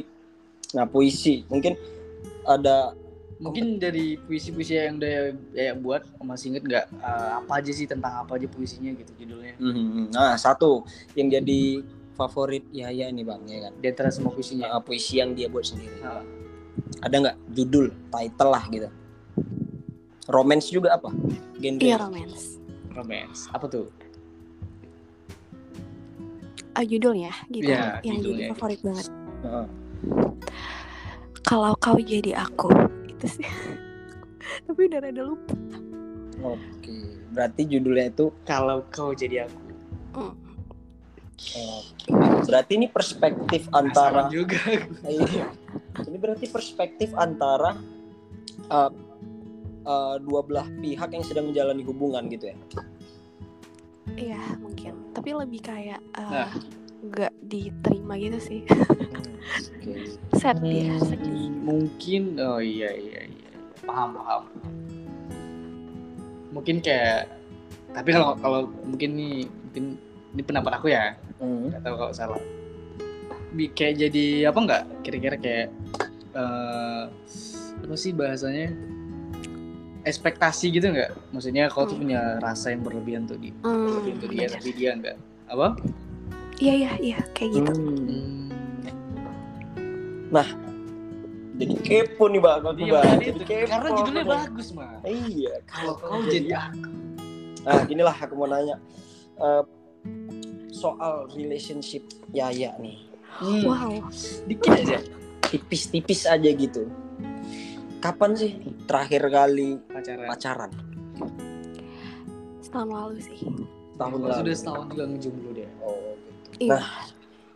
nah 0.73 0.85
puisi 0.89 1.45
mungkin 1.45 1.77
ada 2.49 2.97
mungkin 3.39 3.79
dari 3.79 4.19
puisi-puisi 4.19 4.75
yang 4.75 4.99
udah 4.99 5.31
Yaya 5.55 5.73
buat 5.79 6.03
masih 6.19 6.51
inget 6.53 6.63
nggak 6.67 6.85
eh, 6.91 7.31
apa 7.39 7.51
aja 7.63 7.71
sih 7.71 7.87
tentang 7.87 8.19
apa 8.19 8.35
aja 8.35 8.51
puisinya 8.51 8.91
gitu 8.91 9.11
judulnya? 9.15 9.55
Mhm. 9.57 10.11
nah 10.11 10.35
satu 10.35 10.83
yang 11.15 11.31
jadi 11.31 11.79
favorit 12.19 12.67
Yaya 12.75 13.07
ini 13.07 13.23
bang 13.23 13.39
ya 13.47 13.71
kan? 13.71 13.73
Di 13.79 13.87
antara 13.87 14.11
semua 14.11 14.35
puisinya? 14.35 14.67
Nah, 14.75 14.83
puisi 14.83 15.23
yang 15.23 15.31
dia 15.31 15.47
buat 15.47 15.63
sendiri. 15.63 16.03
Nah, 16.03 16.19
ada 16.99 17.15
nggak 17.15 17.37
judul 17.55 17.95
title 18.11 18.51
lah 18.51 18.63
gitu? 18.67 18.89
Romance 20.27 20.67
juga 20.67 20.99
apa? 20.99 21.09
Genre. 21.63 21.79
Iya 21.79 21.95
romance. 21.95 22.59
Romance. 22.91 23.47
Apa 23.55 23.65
tuh? 23.71 23.87
Ah 26.75 26.83
judulnya 26.83 27.31
gitu. 27.47 27.71
Iya, 27.71 28.03
yang 28.03 28.19
judulnya. 28.19 28.51
jadi 28.51 28.51
favorit 28.51 28.79
banget. 28.83 29.07
Heeh. 29.39 29.67
kalau 31.47 31.73
kau 31.79 31.97
jadi 31.97 32.35
aku 32.35 32.69
itu 33.19 33.27
sih 33.39 33.47
tapi 34.63 34.87
udah 34.87 34.99
rada 35.03 35.21
lupa 35.27 35.53
oke 36.41 36.97
berarti 37.35 37.61
judulnya 37.67 38.09
itu 38.09 38.31
kalau 38.47 38.81
kau 38.89 39.11
jadi 39.11 39.45
aku 39.45 39.59
Oke. 41.39 42.11
Berarti 42.43 42.71
ini 42.75 42.91
perspektif 42.91 43.71
antara 43.71 44.27
juga 44.27 44.59
Iya. 45.07 45.47
Ini 46.03 46.17
berarti 46.19 46.51
perspektif 46.51 47.15
antara 47.15 47.79
uh, 48.67 48.91
uh, 49.87 50.15
dua 50.19 50.41
belah 50.43 50.67
pihak 50.83 51.09
yang 51.15 51.23
sedang 51.23 51.47
menjalani 51.47 51.83
hubungan 51.87 52.27
gitu 52.27 52.51
ya. 52.51 52.57
iya 54.17 54.41
mungkin 54.57 55.13
tapi 55.13 55.37
lebih 55.37 55.61
kayak 55.61 56.01
eh, 56.17 56.27
Nah. 56.27 56.49
Nggak 57.01 57.33
diterima 57.41 58.13
gitu 58.15 58.39
sih. 58.39 58.61
Oke. 59.79 59.93
sad 60.35 60.59
dia 60.61 60.93
Hmm, 60.93 61.07
sedih 61.07 61.47
mungkin 61.49 62.37
oh 62.37 62.59
iya 62.59 62.91
iya 62.91 63.21
iya. 63.25 63.49
Paham 63.81 64.13
paham. 64.13 64.43
Mungkin 66.51 66.81
kayak 66.81 67.29
tapi 67.89 68.09
kalau 68.11 68.37
kalau 68.37 68.59
mungkin 68.85 69.09
nih 69.15 69.35
mungkin 69.47 69.85
ini 70.29 70.41
pendapat 70.43 70.71
aku 70.75 70.87
ya. 70.89 71.15
Hmm. 71.39 71.71
nggak 71.71 71.81
tahu 71.81 71.95
kalau 71.97 72.13
salah. 72.13 72.41
Bi- 73.49 73.71
kayak 73.71 73.95
jadi 73.99 74.25
apa 74.47 74.59
nggak? 74.59 74.83
Kira-kira 75.01 75.35
kayak 75.35 75.67
eh 76.35 77.03
apa 77.79 77.95
sih 77.95 78.11
bahasanya? 78.11 78.69
Ekspektasi 79.99 80.69
gitu 80.69 80.89
nggak? 80.89 81.11
Maksudnya 81.31 81.67
kau 81.67 81.83
tuh 81.83 81.95
Hmm. 81.95 82.03
punya 82.03 82.21
rasa 82.37 82.71
yang 82.71 82.83
berlebihan 82.83 83.23
tuh 83.23 83.35
di 83.35 83.51
Hmm, 83.57 83.89
berlebihan 83.89 84.17
tuh 84.17 84.29
dia 84.29 84.45
tapi 84.47 84.69
dia 84.71 84.91
nggak. 84.93 85.17
Apa 85.49 85.75
iya 86.59 86.73
iya 86.75 86.91
iya 86.99 87.19
kayak 87.31 87.51
gitu 87.53 87.71
Hmm. 87.71 88.49
Hmm. 90.29 90.47
Jadi 91.59 91.75
kepo 91.77 92.23
nih 92.25 92.39
bang, 92.39 92.61
aku 92.61 92.79
Iya, 92.79 92.93
bang. 92.95 93.19
Jadi 93.19 93.39
kepo 93.41 93.65
karena 93.67 93.89
judulnya 93.91 94.21
aku 94.21 94.29
nih. 94.29 94.39
bagus 94.39 94.67
mah 94.71 94.89
Iya. 95.03 95.53
kalau 95.65 95.93
kau 95.97 96.19
jadi 96.23 96.49
aku 96.53 96.87
Nah, 97.59 97.83
ginilah 97.83 98.15
aku 98.15 98.33
mau 98.33 98.47
nanya. 98.47 98.79
Eh, 99.35 99.63
soal 100.69 101.27
relationship 101.29 101.99
Yaya 102.29 102.71
nih. 102.77 103.03
Hmm, 103.35 103.63
Wow. 103.63 103.91
Dikit 104.45 104.71
aja 104.73 104.97
Tipis-tipis 105.41 106.23
aja 106.23 106.47
gitu. 106.47 106.87
Kapan 107.99 108.31
sih 108.33 108.55
terakhir 108.85 109.27
kali 109.27 109.75
pacaran. 109.85 110.23
pacaran? 110.25 110.71
Setahun 112.61 112.87
lalu 112.87 113.17
sih. 113.19 113.39
Tahun 113.97 114.15
Sudah 114.15 114.39
lalu. 114.39 114.53
setahun 114.53 114.85
juga 114.87 115.03
ngejomblo 115.05 115.49
dia. 115.51 115.69
Oh. 115.81 116.15
Iya. 116.59 116.75
Nah, 116.75 116.85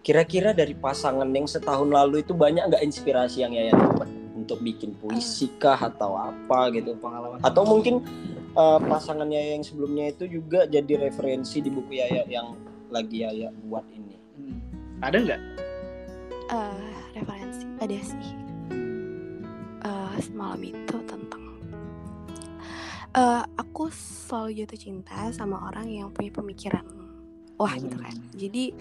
kira-kira 0.03 0.55
dari 0.55 0.75
pasangan 0.75 1.27
yang 1.27 1.47
setahun 1.47 1.87
lalu 1.87 2.23
itu 2.23 2.31
banyak 2.31 2.71
nggak 2.71 2.83
inspirasi 2.83 3.43
yang 3.43 3.51
Yaya 3.55 3.75
dapat 3.75 4.07
untuk 4.35 4.59
bikin 4.63 4.95
puisi 4.99 5.51
kah 5.59 5.79
atau 5.79 6.15
apa 6.15 6.71
gitu? 6.75 6.95
Pengalaman. 6.99 7.43
Atau 7.43 7.63
mungkin 7.67 8.03
eh, 8.55 8.79
pasangan 8.83 9.27
Yaya 9.27 9.59
yang 9.59 9.63
sebelumnya 9.67 10.11
itu 10.11 10.27
juga 10.27 10.63
jadi 10.67 11.11
referensi 11.11 11.59
di 11.59 11.71
buku 11.71 11.99
Yaya 11.99 12.23
yang 12.27 12.55
lagi 12.91 13.27
Yaya 13.27 13.51
buat 13.67 13.83
ini. 13.91 14.15
Hmm. 14.39 14.59
Ada 15.03 15.17
nggak? 15.19 15.41
Eh, 16.51 16.91
referensi 17.19 17.63
ada 17.79 17.97
sih. 17.99 18.31
Eh, 19.83 20.15
semalam 20.23 20.63
itu 20.63 20.97
tentang 21.03 21.43
eh 23.13 23.45
aku 23.61 23.93
selalu 23.93 24.65
jatuh 24.65 24.79
cinta 24.89 25.29
sama 25.29 25.69
orang 25.69 25.85
yang 25.85 26.09
punya 26.09 26.33
pemikiran 26.33 26.81
wah 27.57 27.73
gitu 27.77 27.97
kan. 27.97 28.15
Jadi 28.35 28.73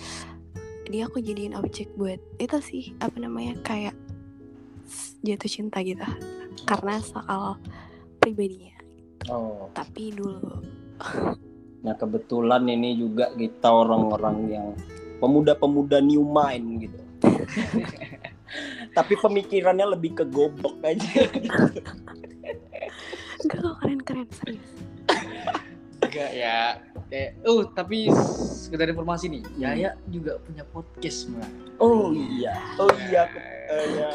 dia 0.88 1.06
aku 1.06 1.22
jadiin 1.22 1.56
objek 1.56 1.88
buat 1.96 2.18
itu 2.36 2.58
sih 2.60 2.84
apa 2.98 3.16
namanya 3.16 3.56
kayak 3.62 3.96
jatuh 5.22 5.50
cinta 5.50 5.80
gitu 5.80 6.04
karena 6.66 7.00
soal 7.00 7.56
pribadinya. 8.18 8.76
Oh. 9.30 9.70
Tapi 9.72 10.12
dulu 10.12 10.60
Nah 11.82 11.94
kebetulan 11.98 12.62
ini 12.70 12.94
juga 12.94 13.34
kita 13.34 13.66
orang-orang 13.66 14.36
yang 14.46 14.66
pemuda-pemuda 15.18 15.98
new 15.98 16.22
mind 16.22 16.86
gitu. 16.86 17.00
Tapi 18.96 19.14
pemikirannya 19.18 19.86
lebih 19.98 20.22
ke 20.22 20.24
goblok 20.30 20.78
aja. 20.86 21.26
enggak 23.42 23.58
kok 23.58 23.76
keren-keren 23.82 24.28
serius. 24.30 24.70
Enggak 26.06 26.30
ya. 26.38 26.78
Eh, 27.12 27.36
oh 27.44 27.68
tapi 27.68 28.08
sekedar 28.56 28.88
informasi 28.88 29.28
nih, 29.28 29.44
Yaya 29.60 30.00
juga 30.08 30.40
punya 30.40 30.64
podcast 30.64 31.28
mah. 31.28 31.44
Oh 31.76 32.08
iya, 32.16 32.56
oh 32.80 32.88
iya. 33.12 33.28
Eh, 33.68 33.86
ya. 34.00 34.10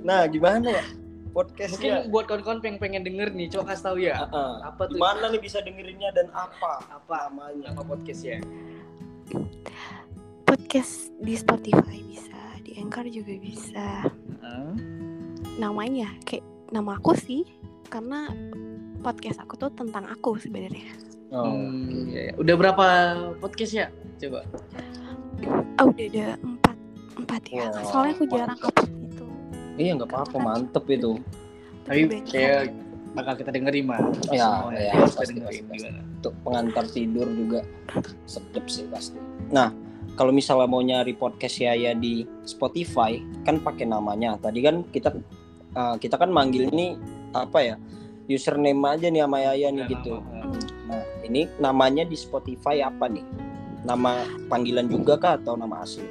Nah 0.00 0.24
gimana 0.32 0.80
ya 0.80 0.84
podcastnya? 1.32 1.76
Mungkin 1.76 1.92
buat 2.12 2.24
kawan-kawan 2.28 2.58
pengen 2.60 2.78
pengen 2.80 3.02
denger 3.04 3.28
nih, 3.32 3.48
coba 3.52 3.72
kasih 3.72 3.84
tahu 3.84 3.96
ya. 4.00 4.14
Heeh. 4.16 4.52
Apa 4.68 4.82
tuh? 4.86 4.96
Gimana 5.00 5.24
nih 5.32 5.40
bisa 5.40 5.58
dengerinnya 5.64 6.10
dan 6.12 6.28
apa? 6.32 6.84
Apa 6.92 7.32
Namanya. 7.32 7.72
nama 7.72 7.82
podcast 7.82 8.22
ya? 8.24 8.38
Podcast 10.44 11.12
di 11.24 11.34
Spotify 11.36 11.98
bisa, 12.04 12.40
di 12.60 12.76
Anchor 12.76 13.08
juga 13.08 13.34
bisa. 13.40 14.08
Heeh. 14.40 14.72
namanya 15.60 16.08
kayak 16.24 16.40
nama 16.72 16.96
aku 16.96 17.12
sih 17.12 17.44
karena 17.92 18.32
podcast 19.04 19.36
aku 19.44 19.60
tuh 19.60 19.68
tentang 19.76 20.08
aku 20.08 20.40
sebenarnya 20.40 21.11
Oh. 21.32 21.48
Hmm, 21.56 22.12
iya, 22.12 22.20
iya. 22.28 22.32
Udah 22.36 22.54
berapa 22.60 22.86
podcast 23.40 23.72
ya? 23.72 23.86
Coba. 24.20 24.44
oh 25.80 25.90
udah 25.90 26.06
ada 26.06 26.26
empat 26.38 26.76
empat 27.18 27.42
ya 27.50 27.66
Wah, 27.66 27.82
soalnya 27.82 28.12
aku 28.14 28.24
jarang 28.30 28.60
upload 28.62 28.94
itu 29.10 29.26
Iya 29.80 29.90
nggak 29.98 30.10
apa-apa, 30.12 30.36
mantep 30.38 30.84
itu. 30.92 31.12
Tapi 31.88 32.00
kayak 32.28 32.70
bakal 33.16 33.34
kita 33.40 33.50
dengerin 33.50 33.84
mah. 33.88 34.00
Ya, 34.28 34.68
Semuanya. 34.68 34.80
ya, 34.80 34.92
Kita 34.92 35.16
pasti, 35.16 35.32
dengerin 35.32 35.42
pasti, 35.42 35.62
pasti. 35.64 35.80
gimana. 35.80 36.00
Untuk 36.20 36.34
pengantar 36.44 36.84
tidur 36.92 37.28
juga 37.32 37.60
sedep 38.28 38.64
sih 38.68 38.84
pasti. 38.92 39.18
Nah, 39.50 39.72
kalau 40.14 40.30
misalnya 40.30 40.68
mau 40.68 40.84
nyari 40.84 41.16
podcast 41.16 41.56
Yaya 41.58 41.96
di 41.96 42.28
Spotify, 42.44 43.16
kan 43.48 43.58
pakai 43.64 43.88
namanya. 43.88 44.36
Tadi 44.36 44.60
kan 44.60 44.84
kita 44.92 45.10
uh, 45.74 45.96
kita 45.96 46.20
kan 46.20 46.28
manggil 46.28 46.68
ini 46.68 46.94
apa 47.32 47.58
ya? 47.64 47.76
Username 48.28 48.80
aja 48.86 49.08
nih 49.08 49.24
sama 49.24 49.38
Yaya 49.40 49.68
nih 49.72 49.84
gitu. 49.88 50.20
nama. 50.20 50.31
Ini 51.22 51.58
namanya 51.58 52.02
di 52.02 52.14
Spotify 52.14 52.80
apa 52.80 53.06
nih? 53.06 53.22
Nama 53.82 54.22
panggilan 54.46 54.86
juga 54.86 55.14
kah 55.16 55.34
atau 55.36 55.54
nama 55.54 55.80
asli? 55.80 56.06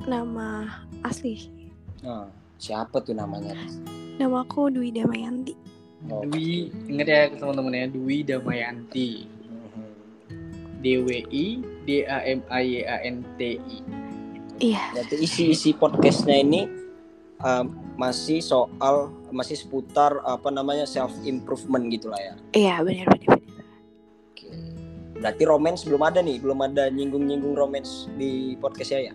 nama 0.00 0.64
asli 1.02 1.52
Nah, 2.00 2.32
siapa 2.56 2.96
tuh 2.98 3.12
namanya? 3.12 3.52
nama 4.16 4.40
aku 4.40 4.68
Dwi 4.68 4.88
Damayanti 4.90 5.52
Oh. 6.06 6.22
Dwi, 6.22 6.70
ingat 6.86 7.06
ya 7.06 7.20
teman-teman 7.28 7.74
ya, 7.74 7.86
Dwi 7.86 8.22
Damayanti. 8.22 9.26
Mhm. 9.26 9.84
D 10.78 10.84
W 10.96 11.08
I 11.26 11.46
D 11.84 12.06
A 12.06 12.22
M 12.22 12.40
A 12.46 12.62
Y 12.62 12.86
A 12.86 13.02
N 13.02 13.26
T 13.34 13.58
I. 13.58 13.78
iya 14.60 14.94
Berarti 14.94 15.14
isi-isi 15.18 15.74
podcastnya 15.74 16.38
ini 16.38 16.70
um, 17.38 17.66
masih 17.94 18.38
soal 18.38 19.10
masih 19.28 19.54
seputar 19.54 20.22
apa 20.22 20.48
namanya 20.48 20.86
self 20.86 21.12
improvement 21.22 21.90
gitu 21.90 22.08
lah 22.08 22.22
ya. 22.22 22.34
iya 22.54 22.74
benar 22.80 23.10
benar 23.10 23.37
Oke. 24.38 24.46
Berarti 25.18 25.42
romance 25.42 25.82
belum 25.82 26.02
ada 26.06 26.22
nih, 26.22 26.38
belum 26.38 26.62
ada 26.62 26.86
nyinggung-nyinggung 26.94 27.58
romance 27.58 28.06
di 28.14 28.54
podcast 28.62 28.94
ya? 28.94 29.10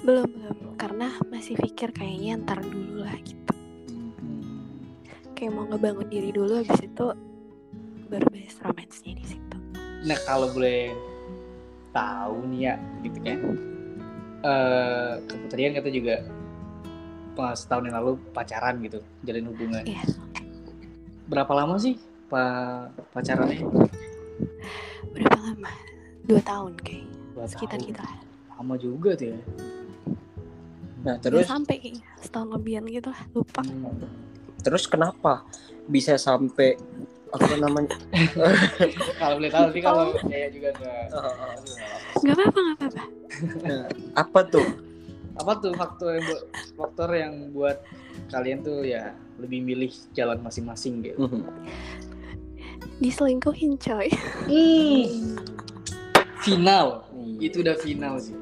belum 0.00 0.32
belum 0.32 0.80
karena 0.80 1.12
masih 1.28 1.60
pikir 1.60 1.92
kayaknya 1.92 2.40
ntar 2.40 2.64
dulu 2.64 3.04
lah 3.04 3.12
gitu 3.20 3.52
kayak 5.36 5.52
mau 5.52 5.68
ngebangun 5.68 6.08
diri 6.08 6.32
dulu 6.32 6.56
habis 6.56 6.80
itu 6.80 7.06
baru 8.08 8.24
bahas 8.32 8.56
romansnya 8.64 9.12
di 9.12 9.24
situ 9.28 9.50
Nah 10.00 10.16
kalau 10.24 10.48
boleh 10.56 10.88
tahu 11.92 12.48
nih 12.48 12.72
ya, 12.72 12.74
gitu 13.04 13.18
kan. 13.20 13.38
Eh 14.40 15.12
kebetulan 15.28 15.76
kita 15.76 15.90
juga 15.92 16.16
pas 17.36 17.56
setahun 17.56 17.84
yang 17.84 17.96
lalu 18.00 18.12
pacaran 18.32 18.80
gitu, 18.80 19.04
jalin 19.28 19.46
hubungan. 19.52 19.84
Iya. 19.84 20.00
Berapa 21.28 21.52
lama 21.52 21.76
sih 21.76 22.00
pa 22.32 22.88
pacarannya? 23.12 23.60
Berapa 25.12 25.38
lama 25.40 25.70
dua 26.24 26.40
tahun 26.44 26.72
kayak 26.84 27.06
Dua 27.34 27.46
sekitar 27.46 27.78
tahun. 27.78 27.88
gitu 27.90 28.00
lah 28.02 28.16
Lama 28.60 28.74
juga 28.76 29.10
tuh 29.16 29.26
ya. 29.32 29.38
Nah, 31.00 31.16
terus 31.16 31.40
terus 31.42 31.48
sampai 31.48 31.74
kayaknya 31.80 32.04
setahun 32.20 32.48
lebihan 32.52 32.84
gitu 32.84 33.08
lah 33.08 33.22
lupa 33.32 33.62
terus 34.60 34.84
kenapa 34.84 35.40
bisa 35.88 36.20
sampai 36.20 36.76
apa 37.30 37.46
namanya? 37.56 37.94
kalau 39.22 39.38
boleh 39.40 39.48
tahu 39.48 39.66
sih 39.72 39.80
kalau 39.80 40.12
saya 40.28 40.50
juga 40.50 40.68
nggak. 40.76 41.04
nggak 42.20 42.34
apa-apa 42.36 42.60
nggak 42.60 42.76
apa-apa 42.76 43.02
apa 44.18 44.40
tuh? 44.44 44.66
Apa 45.40 45.52
tuh 45.56 45.72
faktor 45.72 46.10
yang 46.18 46.26
buat 46.26 46.42
faktor 46.76 47.10
yang 47.16 47.34
buat 47.56 47.78
kalian 48.28 48.58
tuh 48.60 48.84
ya 48.84 49.14
lebih 49.40 49.64
milih 49.64 49.88
jalan 50.12 50.36
masing-masing 50.44 51.00
gitu. 51.00 51.16
Diselingkuhin 53.00 53.80
coy 53.80 54.12
Final, 56.40 57.04
Iya. 57.12 57.52
itu 57.52 57.56
udah 57.60 57.76
final 57.76 58.16
sih. 58.16 58.32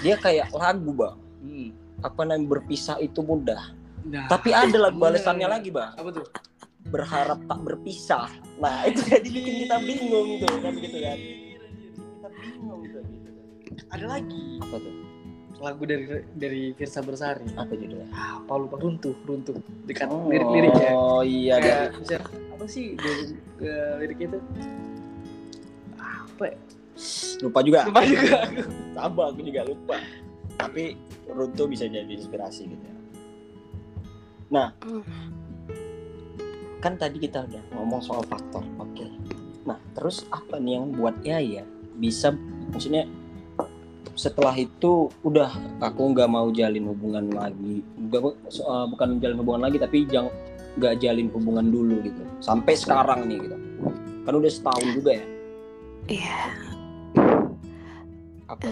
Dia 0.00 0.16
kayak 0.16 0.52
lagu, 0.52 0.92
Bang. 0.92 1.16
Hmm. 1.40 1.72
Apa 2.00 2.24
namanya 2.24 2.52
berpisah 2.52 2.96
itu 3.00 3.20
mudah. 3.20 3.72
Nah, 4.04 4.28
Tapi 4.28 4.52
ada 4.52 4.76
lagu 4.76 4.96
balasannya 4.96 5.48
lagi, 5.48 5.68
Bang. 5.72 5.92
apa 5.96 6.08
tuh? 6.12 6.24
Berharap 6.88 7.40
tak 7.44 7.60
berpisah. 7.60 8.28
Nah, 8.56 8.84
itu 8.88 9.00
jadi 9.04 9.24
bikin 9.24 9.54
kita 9.64 9.76
bingung 9.80 10.40
tuh, 10.40 10.52
kan 10.60 10.72
gitu 10.76 10.98
kan. 11.00 11.18
Kita 11.96 12.28
bingung 12.28 12.82
tuh 12.88 13.02
gitu. 13.08 13.28
Ada 13.88 14.04
lagi 14.08 14.44
Apa 14.60 14.76
tuh? 14.76 14.94
Lagu 15.60 15.84
dari 15.84 16.04
dari 16.32 16.62
Virsa 16.72 17.04
Bersari. 17.04 17.46
Apa 17.54 17.72
judulnya? 17.76 18.08
Apa 18.10 18.52
lupa 18.56 18.80
runtuh, 18.80 19.14
runtuh. 19.28 19.60
Dekat 19.84 20.08
lirik-liriknya. 20.08 20.90
Oh 20.96 21.22
iya, 21.22 21.60
Kayak 21.60 22.00
bisa 22.00 22.16
apa 22.26 22.64
sih 22.64 22.96
dari 22.96 23.36
eh, 23.62 23.92
liriknya 24.00 24.26
itu? 24.36 24.40
Apa? 26.00 26.44
ya? 26.48 26.56
lupa 27.44 27.60
juga. 27.64 27.80
Lupa 27.88 28.02
juga. 28.04 28.38
Sama 28.96 29.22
aku 29.32 29.40
juga 29.44 29.60
lupa. 29.68 29.96
Tapi 30.60 30.96
Runtuh 31.30 31.66
bisa 31.70 31.86
jadi 31.86 32.10
inspirasi 32.10 32.66
gitu 32.66 32.84
ya. 32.84 32.96
Hmm. 34.82 35.04
Kan 36.82 36.98
tadi 36.98 37.22
kita 37.22 37.46
udah 37.46 37.62
ngomong 37.78 38.02
soal 38.02 38.26
faktor. 38.26 38.66
Oke. 38.82 39.06
Nah, 39.62 39.78
terus 39.94 40.26
apa 40.34 40.58
nih 40.58 40.80
yang 40.80 40.90
buat 40.90 41.16
Yaya 41.22 41.62
bisa 42.00 42.34
maksudnya 42.72 43.06
setelah 44.12 44.52
itu 44.52 45.08
udah 45.20 45.50
aku 45.78 46.12
nggak 46.12 46.26
mau 46.26 46.48
jalin 46.50 46.86
hubungan 46.86 47.28
lagi. 47.28 47.80
Nggak, 47.96 48.20
uh, 48.60 48.86
bukan 48.86 49.18
jalin 49.18 49.36
hubungan 49.36 49.62
lagi 49.64 49.76
tapi 49.76 50.04
jangan 50.04 50.32
nggak 50.76 50.98
jalin 50.98 51.28
hubungan 51.30 51.66
dulu 51.66 51.98
gitu. 52.00 52.22
Sampai 52.38 52.74
sekarang 52.74 53.26
nih 53.26 53.38
gitu. 53.40 53.56
Kan 54.22 54.32
udah 54.32 54.50
setahun 54.50 54.88
juga 54.92 55.10
ya. 55.16 55.26
iya 56.06 56.38
Apa 58.46 58.66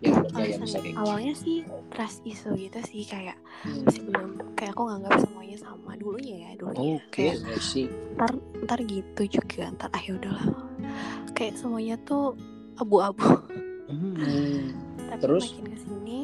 yang 0.00 0.16
buat 0.16 0.32
Yaya 0.32 0.56
alasan 0.56 0.62
bisa 0.62 0.78
kayak 0.78 0.86
gitu? 0.88 1.00
awalnya 1.02 1.34
sih 1.36 1.58
trust 1.90 2.18
issue 2.24 2.54
gitu 2.56 2.78
sih 2.86 3.04
kayak 3.04 3.36
Hmm. 3.60 3.84
masih 3.84 4.02
belum 4.08 4.28
kayak 4.56 4.72
aku 4.72 4.82
nganggap 4.88 5.12
semuanya 5.20 5.56
sama 5.58 5.92
dulunya 5.94 6.36
ya 6.40 6.50
dulunya 6.56 6.96
Oke, 6.96 7.12
kayak 7.12 7.36
I 7.44 7.60
see. 7.60 7.84
ntar 8.16 8.32
ntar 8.64 8.78
gitu 8.80 9.22
juga 9.28 9.68
ntar 9.70 9.92
ah 9.92 10.00
ya 10.00 10.16
udahlah 10.16 10.46
kayak 11.30 11.60
semuanya 11.60 12.00
tuh 12.00 12.32
abu-abu 12.76 13.20
Hmm. 13.90 14.72
tapi 15.10 15.20
Terus? 15.20 15.44
makin 15.50 15.66
ke 15.66 15.78
sini 15.82 16.20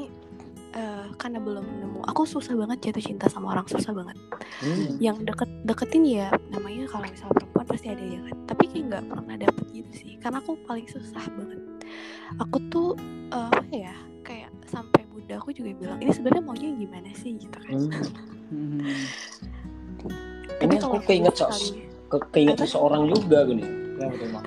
eh, 0.72 1.06
karena 1.16 1.38
belum 1.38 1.66
nemu 1.66 2.00
aku 2.06 2.22
susah 2.22 2.54
banget 2.54 2.78
jatuh 2.90 3.04
cinta 3.04 3.26
sama 3.26 3.52
orang 3.52 3.66
susah 3.66 3.92
banget 3.92 4.16
Hmm. 4.56 4.96
yang 4.96 5.20
deket 5.20 5.50
deketin 5.68 6.08
ya 6.08 6.32
namanya 6.48 6.88
kalau 6.88 7.04
misalnya 7.04 7.34
perempuan 7.36 7.66
pasti 7.68 7.92
ada 7.92 8.00
ya 8.00 8.20
kan 8.24 8.36
tapi 8.48 8.62
kayak 8.72 8.84
nggak 8.88 9.04
pernah 9.04 9.34
dapet 9.36 9.64
gitu 9.68 9.90
sih 9.92 10.12
karena 10.16 10.40
aku 10.40 10.56
paling 10.64 10.88
susah 10.88 11.24
banget 11.36 11.60
aku 12.40 12.56
tuh 12.72 12.88
eh, 13.30 13.50
apa 13.52 13.74
ya 13.74 13.94
kayak 14.24 14.48
sampai 14.64 15.04
bunda 15.12 15.36
aku 15.36 15.52
juga 15.52 15.76
bilang 15.76 15.98
ini 16.00 16.08
sebenarnya 16.08 16.40
maunya 16.40 16.72
gimana 16.72 17.10
sih 17.12 17.36
gitu 17.36 17.52
kan 17.52 17.74
Hmm. 18.46 18.78
Hmm. 18.78 18.80
Ini 20.56 20.78
aku 20.78 21.02
keinget 21.04 21.34
so 21.34 21.50
ke 22.06 22.16
keinget 22.30 22.56
seseorang 22.56 23.10
juga 23.10 23.42
gini. 23.42 23.66
Ya, 23.98 24.06
Mak. 24.30 24.44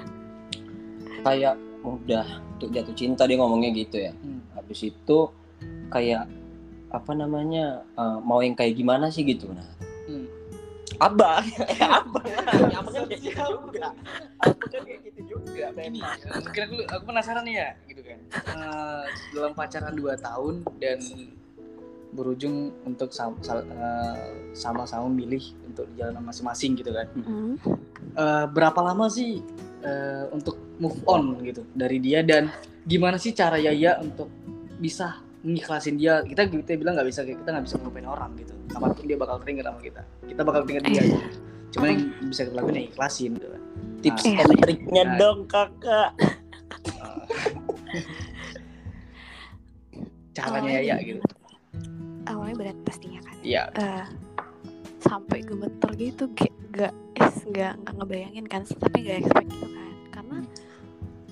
Kayak 1.21 1.55
udah 1.83 2.25
untuk 2.59 2.75
jatuh 2.75 2.91
cinta 2.91 3.23
dia 3.23 3.39
ngomongnya 3.39 3.71
gitu 3.71 3.95
ya. 4.03 4.11
Hmm. 4.11 4.43
Habis 4.51 4.91
itu 4.91 5.17
kayak 5.87 6.27
apa 6.91 7.11
namanya 7.15 7.87
eh, 7.95 8.17
mau 8.19 8.43
yang 8.43 8.53
kayak 8.53 8.75
gimana 8.75 9.07
sih 9.07 9.23
gitu 9.23 9.47
nah. 9.55 9.63
Hmm. 10.05 10.27
Abang, 10.99 11.45
abang, 11.79 12.27
abang 12.75 12.91
kan 12.91 13.07
kayak 13.07 13.23
gitu 13.23 13.39
juga. 13.39 13.87
Abang 14.43 14.67
kan 14.67 14.81
kayak 14.83 14.99
gitu 15.07 15.21
juga. 15.31 15.65
Eh, 15.71 15.89
mungkin 16.43 16.61
aku, 16.67 16.75
aku 16.91 17.03
penasaran 17.07 17.43
nih 17.47 17.55
ya, 17.55 17.69
gitu 17.87 18.01
kan. 18.03 18.19
Eh, 18.27 19.03
dalam 19.31 19.51
pacaran 19.55 19.93
2 19.95 20.19
tahun 20.19 20.53
dan 20.83 20.99
berujung 22.09 22.73
untuk 22.83 23.13
sam- 23.13 23.37
sal- 23.39 23.69
eh, 23.69 24.49
sama-sama 24.51 25.07
milih 25.07 25.55
untuk 25.63 25.87
di 25.93 26.01
jalan 26.03 26.19
masing-masing 26.19 26.75
gitu 26.75 26.91
kan. 26.91 27.07
Hmm. 27.15 27.55
Eh, 28.17 28.45
berapa 28.51 28.79
lama 28.83 29.07
sih 29.07 29.39
eh, 29.85 30.25
untuk 30.35 30.57
move 30.79 30.99
on 31.05 31.37
gitu 31.43 31.61
dari 31.71 31.99
dia 31.99 32.23
dan 32.23 32.47
gimana 32.83 33.15
sih 33.15 33.31
cara 33.31 33.55
Yaya 33.55 33.99
untuk 33.99 34.31
bisa 34.79 35.19
ngikhlasin 35.39 35.95
dia? 35.95 36.23
Kita 36.23 36.47
kita 36.47 36.75
bilang 36.75 36.95
nggak 36.95 37.07
bisa 37.07 37.21
kita 37.23 37.43
nggak 37.45 37.65
bisa 37.67 37.75
ngelupain 37.77 38.03
orang 38.03 38.31
gitu. 38.35 38.51
Kapan 38.67 38.89
pun 38.91 39.03
dia 39.03 39.15
bakal 39.15 39.35
teringat 39.39 39.65
sama 39.67 39.79
kita. 39.79 40.01
Kita 40.23 40.41
bakal 40.43 40.61
teringat 40.63 40.83
dia. 40.85 40.93
Iya. 40.95 41.03
gitu. 41.05 41.19
Cuma 41.69 41.85
yang 41.85 42.01
bisa 42.25 42.41
kita 42.43 42.55
lakuin 42.55 42.75
ya 42.75 42.83
ikhlasin 42.87 43.31
gitu 43.35 43.47
kan. 43.47 43.61
Tips 43.99 44.23
Iya. 44.25 44.39
and 44.41 44.55
triknya 44.57 45.03
Nah. 45.05 45.15
dong 45.17 45.39
kakak. 45.45 46.09
Caranya 50.29 50.59
Awalnya 50.61 50.79
Yaya 50.79 50.95
gitu. 51.03 51.21
awalnya 52.23 52.55
berat 52.55 52.77
pastinya 52.85 53.19
kan 53.25 53.35
Iya. 53.41 53.63
eh 53.73 54.05
sampai 55.01 55.41
gemeter 55.41 55.89
gitu 55.97 56.29
kayak 56.31 56.53
gak 56.69 56.93
es 57.17 57.41
nggak 57.43 57.73
nggak 57.81 57.95
ngebayangin 57.97 58.45
kan 58.45 58.61
tapi 58.69 58.97
gak 59.01 59.17
expect 59.19 59.49
gitu 59.49 59.67
kan 59.67 59.88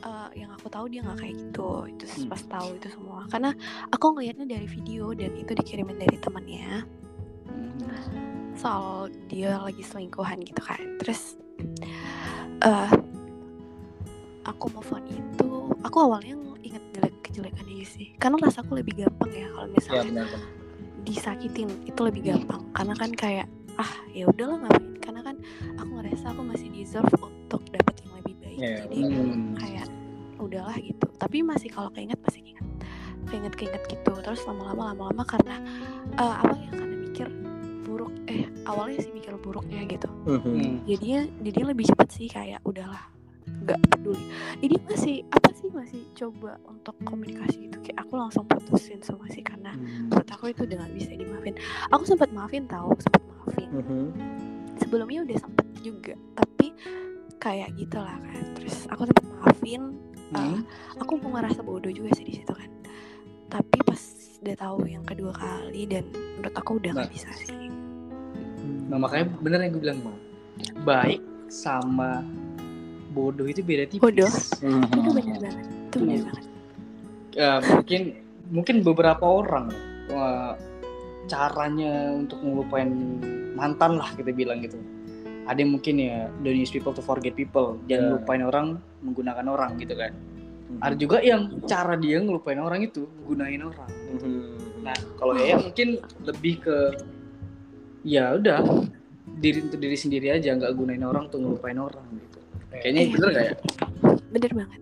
eh, 0.08 0.30
yang 0.39 0.50
aku 0.50 0.72
tahu 0.72 0.88
dia 0.88 1.04
nggak 1.04 1.20
kayak 1.20 1.36
gitu. 1.36 1.70
Itu 1.86 2.04
Hmm. 2.08 2.30
pas 2.32 2.41
tahu 2.41 2.70
itu 2.76 2.88
semua. 2.89 3.28
Karena 3.28 3.52
aku 3.91 4.15
ngelihatnya 4.15 4.48
dari 4.48 4.65
video 4.65 5.12
dan 5.12 5.36
itu 5.36 5.52
dikirimin 5.52 6.00
dari 6.00 6.15
temannya 6.17 6.88
soal 8.58 9.06
dia 9.30 9.60
lagi 9.60 9.84
selingkuhan 9.84 10.41
gitu 10.41 10.62
kan. 10.63 10.82
Terus 10.98 11.36
eh 12.63 12.91
aku 14.43 14.65
move 14.72 14.89
on 14.89 15.06
itu 15.06 15.52
aku 15.84 15.98
awalnya 16.02 16.34
inget 16.63 16.82
jelek 16.96 17.15
kejelekan 17.22 17.67
aja 17.67 17.86
sih. 17.86 18.08
Karena 18.17 18.41
rasaku 18.41 18.82
lebih 18.82 19.06
gampang 19.06 19.30
ya 19.30 19.48
kalau 19.52 19.67
Ya 19.67 19.74
misalnya 19.76 20.10
benar. 20.26 20.30
disakitin 21.04 21.70
itu 21.86 22.00
lebih 22.02 22.22
gampang. 22.26 22.63
Karena 22.74 22.93
kan 22.96 23.12
kayak 23.13 23.48
ah 23.78 23.91
ya 24.12 24.26
udahlah 24.26 24.58
ngapain? 24.65 24.98
Karena 24.98 25.22
kan 25.22 25.36
aku 25.78 25.91
ngerasa 26.02 26.26
aku 26.34 26.41
masih 26.43 26.67
deserve 26.74 27.13
untuk 27.22 27.62
dapet 27.70 27.96
yang 28.04 28.13
lebih 28.20 28.36
baik. 28.41 28.58
Iya, 28.58 28.76
jadi 28.89 28.98
Hmm. 29.06 29.54
kayak 29.56 29.77
udahlah 30.58 30.78
gitu. 30.82 31.06
Tapi 31.13 31.46
masih 31.46 31.70
kalau 31.70 31.93
keinget 31.93 32.17
pasti 32.17 32.41
keinget. 32.41 32.65
Keinget 33.30 33.54
keinget 33.54 33.84
gitu. 33.86 34.12
Terus 34.17 34.41
lama-lama 34.50 34.89
lama-lama 34.89 35.22
karena 35.22 35.62
eh, 36.17 36.36
apa 36.41 36.58
ya 36.58 36.70
karena 36.74 36.96
mikir 36.98 37.28
buruk 37.86 38.10
eh 38.26 38.50
awalnya 38.65 38.98
sih 39.00 39.13
mikir 39.13 39.38
buruknya 39.38 39.86
gitu. 39.86 40.10
Mhm. 40.26 40.41
Hmm. 40.41 40.76
jadinya 40.84 41.22
jadinya 41.39 41.67
lebih 41.72 41.86
cepat 41.88 42.08
sih 42.10 42.26
kayak 42.26 42.60
udahlah 42.65 43.06
nggak 43.48 43.80
peduli. 43.88 44.26
Jadi 44.60 44.76
masih 44.84 45.15
apa 45.30 45.50
sih 45.54 45.70
masih 45.70 46.02
coba 46.17 46.58
untuk 46.65 46.98
komunikasi 47.06 47.70
gitu? 47.70 47.78
Kayak 47.80 48.04
aku 48.04 48.13
langsung 48.17 48.43
putusin 48.43 49.00
semua 49.00 49.30
sih 49.30 49.39
karena 49.39 49.72
Hmm. 49.72 50.10
menurut 50.10 50.28
aku 50.28 50.50
itu 50.50 50.65
udah 50.65 50.84
gak 50.84 50.93
bisa 50.98 51.12
dimaafin. 51.13 51.56
Aku 51.93 52.04
sempat 52.04 52.34
maafin 52.34 52.65
tahu 52.65 52.91
sempat 52.98 53.22
maafin. 53.30 53.70
Mhm. 53.70 54.04
sebelumnya 54.78 55.26
udah 55.26 55.38
sempet 55.41 55.67
juga 55.82 56.13
tapi 56.34 56.70
kayak 57.38 57.76
gitu 57.76 57.98
lah 57.98 58.15
kan. 58.20 58.43
Terus 58.56 58.86
aku 58.88 59.04
sempat 59.04 59.26
maafin 59.32 59.82
Hmm. 60.30 60.62
aku 60.96 61.12
mau 61.18 61.32
ngerasa 61.34 61.62
bodoh 61.62 61.88
juga 61.88 62.12
sih 62.13 62.24
di 62.24 62.34
situ 62.36 62.52
kan 62.52 62.68
tapi 63.48 63.80
pas 63.82 64.02
udah 64.38 64.56
tahu 64.56 64.80
yang 64.86 65.02
kedua 65.02 65.32
kali 65.32 65.86
dan 65.86 66.04
menurut 66.36 66.52
aku 66.54 66.72
udah 66.78 66.92
nggak 66.94 67.08
Nah. 67.08 67.13
bisa 67.13 67.30
sih 67.38 67.72
Nah 68.88 68.98
makanya 68.98 69.26
bener 69.38 69.60
yang 69.62 69.72
gue 69.74 69.84
bilang 69.84 70.00
mau 70.02 70.16
baik 70.82 71.20
sama 71.48 72.24
bodoh 73.10 73.44
itu 73.44 73.60
beda 73.60 73.84
tipis. 73.86 74.00
Bodoh. 74.00 74.32
Mhm. 74.62 74.84
itu 74.86 75.10
bener 75.13 75.38
banget 75.40 75.66
itu 75.66 75.98
bener 75.98 76.18
Hmm. 76.18 76.28
banget 76.28 76.46
Ya, 77.32 77.52
mungkin 77.62 78.02
mungkin 78.50 78.76
beberapa 78.82 79.22
orang 79.22 79.70
wah, 80.10 80.58
caranya 81.26 82.16
untuk 82.16 82.40
ngelupain 82.40 82.90
mantan 83.54 83.96
lah 83.96 84.10
kita 84.13 84.32
bilang 84.32 84.58
gitu. 84.60 84.80
Ada 85.48 85.64
yang 85.64 85.72
mungkin 85.74 85.96
ya 85.98 86.28
don't 86.44 86.60
use 86.60 86.70
people 86.70 86.92
to 86.92 87.02
forget 87.02 87.34
people. 87.34 87.80
Jangan 87.88 88.06
Ya. 88.06 88.14
lupain 88.20 88.44
orang 88.44 88.68
menggunakan 89.00 89.46
orang 89.48 89.80
gitu 89.80 89.96
kan. 89.96 90.12
Mhm. 90.68 90.80
Ada 90.84 90.96
juga 90.96 91.18
yang 91.24 91.42
cara 91.64 91.96
dia 91.96 92.20
ngelupain 92.20 92.60
orang 92.60 92.84
itu 92.84 93.08
gunain 93.24 93.64
orang. 93.64 93.90
Mhm. 94.12 94.84
Nah, 94.84 94.98
kalau 95.16 95.34
ya 95.36 95.56
mungkin 95.56 95.98
lebih 96.22 96.62
ke 96.62 96.78
ya 98.04 98.36
udah 98.36 98.60
diri 99.38 99.64
untuk 99.64 99.80
diri 99.80 99.96
sendiri 99.96 100.32
aja 100.32 100.52
nggak 100.52 100.72
gunain 100.72 101.04
orang 101.04 101.28
tuh 101.28 101.40
ngelupain 101.40 101.80
orang 101.80 102.04
gitu. 102.14 102.40
Kayaknya 102.68 103.02
Iya. 103.02 103.12
bener 103.16 103.30
gak 103.32 103.44
ya? 103.44 103.56
bener 104.28 104.52
banget 104.54 104.82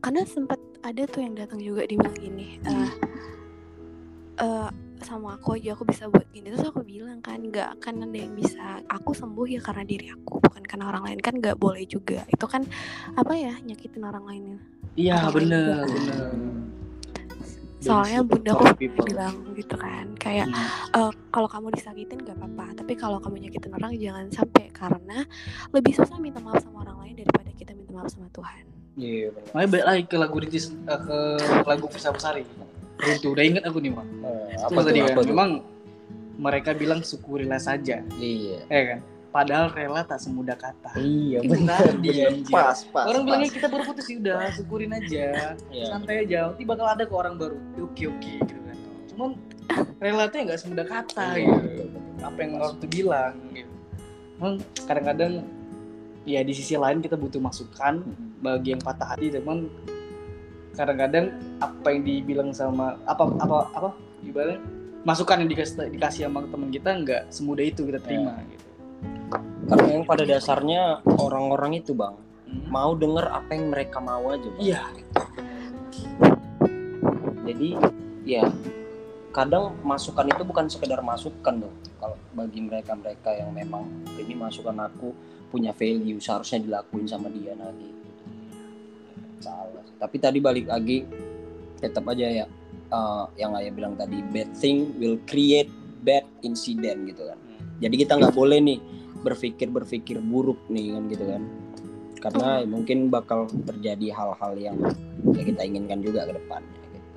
karena 0.00 0.20
sempat 0.24 0.56
ada 0.80 1.02
tuh 1.04 1.20
yang 1.20 1.36
datang 1.36 1.60
juga 1.60 1.84
dia 1.84 2.00
bilang 2.00 2.16
gini 2.16 2.56
eh 2.64 2.90
eh, 4.40 4.68
sama 5.02 5.34
aku 5.34 5.54
aja 5.54 5.72
aku 5.72 5.84
bisa 5.84 6.06
buat 6.06 6.26
gini 6.28 6.48
terus 6.48 6.62
aku 6.62 6.80
bilang 6.80 7.18
kan 7.18 7.38
nggak 7.38 7.78
akan 7.78 8.04
ada 8.04 8.18
yang 8.18 8.32
bisa 8.32 8.80
aku 8.86 9.10
sembuh 9.10 9.46
ya 9.46 9.60
karena 9.60 9.82
diri 9.82 10.08
aku 10.08 10.38
bukan 10.38 10.62
karena 10.62 10.88
orang 10.88 11.02
lain 11.08 11.20
kan 11.20 11.34
nggak 11.34 11.56
boleh 11.56 11.84
juga 11.84 12.22
itu 12.26 12.44
kan 12.44 12.62
apa 13.14 13.32
ya 13.32 13.54
nyakitin 13.60 14.02
orang 14.02 14.24
lain 14.24 14.44
Iya 14.92 15.22
Orang 15.22 15.34
bener 15.38 15.62
juga. 15.62 15.86
bener. 15.86 16.18
soalnya 17.80 18.20
bunda 18.20 18.52
aku 18.52 18.76
bilang 18.76 19.36
gitu 19.54 19.72
kan 19.74 20.06
kayak 20.14 20.44
Hmm. 20.44 20.68
eh, 21.00 21.12
kalau 21.30 21.48
kamu 21.48 21.72
disakitin 21.72 22.20
gak 22.20 22.36
apa-apa 22.36 22.76
tapi 22.76 22.92
kalau 22.92 23.16
kamu 23.16 23.48
nyakitin 23.48 23.72
orang 23.72 23.96
jangan 23.96 24.28
sampai 24.28 24.68
karena 24.68 25.24
lebih 25.70 25.96
susah 25.96 26.20
minta 26.20 26.38
maaf 26.38 26.60
sama 26.60 26.84
orang 26.84 27.00
lain 27.00 27.14
daripada 27.18 27.48
kita 27.50 27.72
minta 27.72 27.90
maaf 27.90 28.08
sama 28.08 28.28
Tuhan 28.30 28.64
Iya. 28.98 29.30
Makanya 29.54 29.68
balik 29.70 29.86
lagi 29.86 30.02
ke 30.04 30.16
lagu 30.18 30.36
Ricis, 30.36 30.74
eh, 30.74 31.00
ke 31.00 31.18
lagu 31.62 31.86
Fisa 31.88 32.10
Besari. 32.10 32.42
Runtuh, 33.00 33.30
udah 33.32 33.44
inget 33.44 33.62
aku 33.62 33.78
nih, 33.78 33.90
Mak. 33.90 34.06
Eh, 34.06 34.56
apa 34.58 34.80
tadi 34.82 34.98
tuh? 34.98 35.06
kan, 35.06 35.14
Apa 35.14 35.22
memang 35.24 35.50
mereka 36.36 36.70
bilang 36.72 37.00
syukurilah 37.00 37.58
saja, 37.58 38.00
Iya. 38.16 38.58
ya 38.66 38.82
kan? 38.88 39.00
Padahal 39.30 39.70
rela 39.70 40.02
tak 40.02 40.18
semudah 40.18 40.54
kata. 40.54 40.90
Iya 40.96 41.38
Itu 41.38 41.54
benar. 41.54 41.78
tadi, 41.78 42.08
benar. 42.10 42.28
anjir. 42.28 42.50
Pas 42.50 42.78
pas. 42.84 43.04
Orang 43.06 43.22
pas. 43.22 43.26
bilangnya 43.30 43.50
kita 43.52 43.66
baru 43.70 43.82
putus 43.84 44.06
ya 44.06 44.16
udah, 44.18 44.40
syukurin 44.50 44.90
aja, 44.90 45.26
Iya. 45.70 45.84
santai 45.86 46.14
aja. 46.26 46.38
Nanti 46.50 46.64
bakal 46.64 46.86
ada 46.88 47.04
ke 47.04 47.14
orang 47.14 47.34
baru. 47.36 47.54
Ya, 47.72 47.82
Oke 47.84 48.04
oke 48.06 48.32
gitu 48.42 48.60
kan. 48.60 48.76
Cuman 49.06 49.30
rela 49.96 50.26
tuh 50.26 50.38
nggak 50.42 50.58
semudah 50.58 50.82
kata 50.84 51.26
Iya, 51.30 51.46
gitu. 51.46 51.62
betul, 51.62 51.86
betul. 51.88 52.24
Apa 52.26 52.38
yang 52.42 52.52
orang 52.58 52.74
tuh 52.76 52.88
bilang 52.90 53.34
gitu. 53.54 53.72
Emang 54.34 54.54
kadang-kadang 54.82 55.32
ya 56.24 56.40
di 56.42 56.52
sisi 56.52 56.74
lain 56.74 56.98
kita 56.98 57.14
butuh 57.14 57.38
masukan 57.38 58.02
Mhm. 58.02 58.42
bagi 58.42 58.68
yang 58.74 58.82
patah 58.82 59.14
hati 59.14 59.30
teman 59.30 59.70
kadang-kadang 60.80 61.36
apa 61.60 61.86
yang 61.92 62.02
dibilang 62.08 62.50
sama 62.56 62.96
apa 63.04 63.28
apa 63.36 63.56
apa 63.76 63.90
ibaratnya 64.24 64.60
masukan 65.04 65.44
yang 65.44 65.50
dikasih 65.52 65.92
dikasih 65.92 66.20
sama 66.28 66.44
teman 66.48 66.72
kita 66.72 66.90
nggak 66.96 67.22
semudah 67.28 67.64
itu 67.68 67.84
kita 67.84 68.00
terima 68.00 68.40
gitu. 68.48 68.68
Karena 69.68 69.88
yang 70.00 70.04
pada 70.08 70.24
dasarnya 70.24 71.04
orang-orang 71.20 71.78
itu 71.78 71.92
bang 71.92 72.16
Hmm. 72.50 72.66
mau 72.66 72.98
denger 72.98 73.30
apa 73.30 73.50
yang 73.54 73.70
mereka 73.70 74.02
mau 74.02 74.26
aja. 74.34 74.42
Bang. 74.42 74.58
Iya. 74.58 74.82
Jadi 77.46 77.68
ya 78.26 78.42
kadang 79.30 79.78
masukan 79.86 80.26
itu 80.26 80.42
bukan 80.42 80.66
sekedar 80.66 80.98
masukan 80.98 81.62
dong. 81.62 81.76
Kalau 82.02 82.18
bagi 82.34 82.58
mereka-mereka 82.66 83.30
yang 83.38 83.54
memang 83.54 83.86
ini 84.18 84.34
masukan 84.34 84.74
aku 84.82 85.14
punya 85.50 85.70
value 85.70 86.18
seharusnya 86.18 86.58
dilakuin 86.58 87.06
sama 87.06 87.30
dia 87.30 87.54
nanti. 87.54 87.99
Salah. 89.40 89.84
Tapi 89.96 90.16
tadi 90.20 90.38
balik 90.38 90.68
lagi 90.68 91.04
tetap 91.80 92.04
aja 92.12 92.28
ya 92.28 92.46
eh, 92.92 93.24
yang 93.40 93.56
ayah 93.56 93.72
bilang 93.72 93.96
tadi 93.96 94.20
bad 94.30 94.52
thing 94.56 94.92
will 95.00 95.16
create 95.24 95.72
bad 96.04 96.24
incident 96.44 97.08
gitu 97.08 97.24
kan. 97.24 97.38
Jadi 97.80 97.94
kita 97.96 98.20
nggak 98.20 98.36
boleh 98.36 98.60
nih 98.60 98.78
berpikir 99.20 99.68
berpikir 99.68 100.20
buruk 100.20 100.60
nih 100.72 100.96
kan 100.96 101.04
gitu 101.08 101.26
kan. 101.28 101.44
karena 102.20 102.68
mungkin 102.68 103.08
bakal 103.08 103.48
terjadi 103.64 104.12
hal-hal 104.12 104.52
yang 104.60 104.76
ya 105.32 105.40
kita 105.40 105.64
inginkan 105.64 106.04
juga 106.04 106.28
ke 106.28 106.36
depannya 106.36 106.84
gitu. 106.92 107.08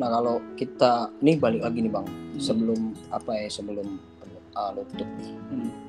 Nah 0.00 0.08
kalau 0.08 0.40
kita 0.56 1.12
ini 1.20 1.36
balik 1.36 1.68
lagi 1.68 1.84
nih 1.84 1.92
bang 1.92 2.08
sebelum 2.40 2.96
apa 3.12 3.28
ya 3.36 3.48
sebelum 3.52 4.00
uh, 4.56 4.70
nutup 4.72 5.04
nih 5.20 5.36
Hmm. 5.52 5.85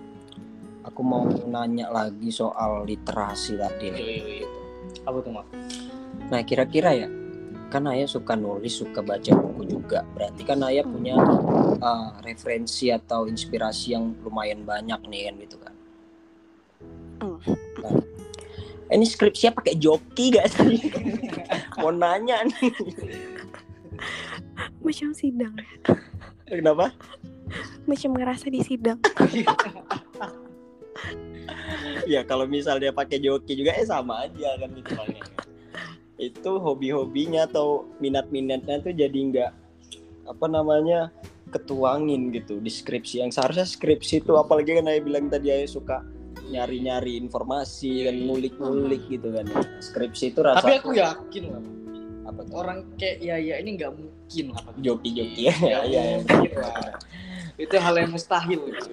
Aku 0.87 1.01
mau 1.03 1.27
nanya 1.27 1.91
lagi 1.91 2.31
soal 2.31 2.87
literasi 2.87 3.59
tadi 3.59 3.91
nih. 3.91 4.05
gitu. 4.41 4.59
Apa 5.03 5.17
tuh 5.19 5.31
mak? 5.35 5.45
Nah 6.31 6.41
kira-kira 6.47 6.95
ya 6.95 7.07
kan 7.67 7.83
Ayah 7.91 8.07
suka 8.07 8.39
nulis 8.39 8.79
suka 8.79 9.03
baca 9.03 9.35
buku 9.35 9.67
juga 9.67 10.07
berarti 10.15 10.47
kan 10.47 10.63
Ayah 10.63 10.87
punya 10.87 11.19
uh, 11.83 12.15
referensi 12.23 12.87
atau 12.87 13.27
inspirasi 13.27 13.91
yang 13.91 14.15
lumayan 14.23 14.63
banyak 14.63 15.03
nih 15.11 15.21
kan 15.27 15.35
gitu 15.43 15.57
kan. 15.59 15.75
Hmm. 17.19 17.39
Nah, 17.83 18.95
ini 18.95 19.03
skripsinya 19.03 19.59
pakai 19.59 19.75
joki 19.75 20.31
gak 20.31 20.47
sih? 20.47 20.79
mau 21.83 21.91
nanya 21.91 22.47
nih. 22.47 22.71
Macam 24.79 25.11
sidang 25.11 25.51
ya. 25.59 25.67
Kenapa? 26.47 26.95
Macam 27.83 28.15
ngerasa 28.15 28.47
di 28.47 28.63
sidang. 28.63 29.03
ya 32.13 32.21
kalau 32.23 32.45
misalnya 32.49 32.91
pakai 32.91 33.21
joki 33.21 33.57
juga 33.57 33.75
eh 33.75 33.87
sama 33.87 34.27
aja 34.27 34.57
kan 34.59 34.69
gitu 34.73 34.93
itu 36.17 36.51
hobi-hobinya 36.57 37.45
atau 37.45 37.85
minat-minatnya 38.01 38.81
tuh 38.81 38.93
jadi 38.93 39.13
nggak 39.13 39.51
apa 40.27 40.45
namanya 40.49 41.13
ketuangin 41.53 42.33
gitu 42.33 42.59
di 42.59 42.67
skripsi 42.67 43.23
yang 43.23 43.31
seharusnya 43.31 43.63
skripsi 43.63 44.25
itu 44.25 44.33
apalagi 44.35 44.81
kan 44.81 44.89
saya 44.89 44.99
bilang 44.99 45.29
tadi 45.29 45.53
saya 45.53 45.69
suka 45.69 45.97
nyari-nyari 46.47 47.19
informasi 47.19 48.07
kan 48.07 48.15
ngulik-ngulik 48.23 49.03
gitu 49.11 49.29
kan. 49.35 49.45
Skripsi 49.83 50.31
itu 50.33 50.39
rasa 50.39 50.63
Tapi 50.63 50.79
aku 50.79 50.89
yakin 50.95 51.43
lah. 51.51 51.63
Apa 52.27 52.41
tuh? 52.43 52.53
Orang 52.55 52.77
kayak 52.95 53.17
ya 53.23 53.35
ya 53.39 53.55
ini 53.59 53.69
nggak 53.79 53.91
mungkin 53.95 54.45
lah. 54.55 54.63
Joki-joki. 54.79 55.51
Ya 55.51 55.55
Ya, 55.59 55.79
ya, 55.83 56.01
ya. 56.15 56.17
Itu 57.59 57.75
hal 57.79 57.95
yang 57.99 58.11
mustahil. 58.15 58.59
Gitu. 58.71 58.91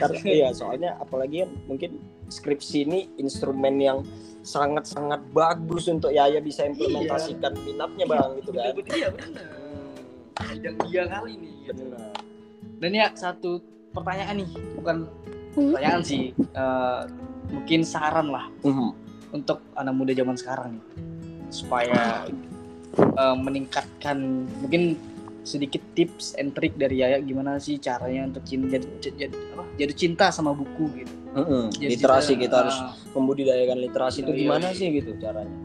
Karena 0.00 0.18
iya 0.24 0.48
soalnya 0.56 0.96
apalagi 0.98 1.44
kan 1.44 1.50
mungkin 1.68 2.00
skripsi 2.28 2.86
ini 2.86 3.00
instrumen 3.18 3.76
yang 3.78 3.98
sangat-sangat 4.46 5.26
bagus 5.34 5.90
untuk 5.90 6.14
Yaya 6.14 6.38
bisa 6.38 6.62
implementasikan 6.62 7.50
minatnya 7.66 8.06
bang 8.06 8.30
gitu 8.38 8.50
kan. 8.54 8.70
Bener-bener, 8.70 8.94
Iya 8.94 9.08
benar. 9.10 9.48
Bidang 10.36 10.76
dia 10.86 11.04
kali 11.10 11.32
nih. 11.40 11.54
Gitu. 11.66 11.82
Benar. 11.82 12.14
Dan 12.78 12.90
ya 12.94 13.06
satu 13.10 13.58
pertanyaan 13.90 14.36
nih, 14.44 14.50
bukan 14.78 14.96
Hmm. 15.56 15.72
pertanyaan 15.72 16.02
sih, 16.04 16.30
eh, 16.36 17.00
mungkin 17.50 17.80
saran 17.82 18.28
lah 18.30 18.46
Mhm. 18.62 18.90
untuk 19.34 19.64
anak 19.74 19.94
muda 19.96 20.12
zaman 20.14 20.36
sekarang 20.38 20.68
nih, 20.78 20.84
supaya 21.50 22.28
eh, 22.96 23.36
meningkatkan 23.36 24.48
mungkin 24.62 24.96
sedikit 25.44 25.84
tips 25.92 26.32
and 26.40 26.56
trick 26.56 26.74
dari 26.80 27.04
Yaya 27.04 27.20
gimana 27.20 27.60
sih 27.60 27.76
caranya 27.76 28.28
untuk 28.28 28.40
cinta 28.48 28.80
apa, 29.52 29.64
jatuh 29.76 29.96
cinta 29.96 30.26
sama 30.32 30.56
buku 30.56 31.02
gitu. 31.02 31.14
Mhm. 31.36 31.68
Jatuh 31.76 31.90
Literasi 31.92 32.32
kita 32.40 32.54
harus 32.64 32.76
membudidayakan 33.12 33.78
literasi 33.84 34.24
itu 34.24 34.32
Iya, 34.32 34.40
gimana 34.40 34.66
iya. 34.72 34.78
sih 34.78 34.86
gitu 34.88 35.10
caranya? 35.20 35.56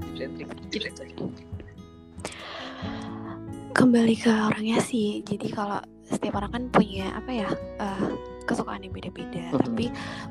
Kembali 3.72 4.16
ke 4.20 4.32
orangnya 4.32 4.84
sih. 4.84 5.24
Jadi 5.24 5.48
kalau 5.48 5.80
setiap 6.04 6.44
orang 6.44 6.52
kan 6.52 6.64
punya 6.76 7.16
apa 7.16 7.32
ya 7.32 7.50
eh, 7.80 8.12
kesukaan 8.44 8.84
yang 8.84 8.92
beda-beda. 8.92 9.56
Mhm. 9.56 9.60
Tapi 9.64 9.86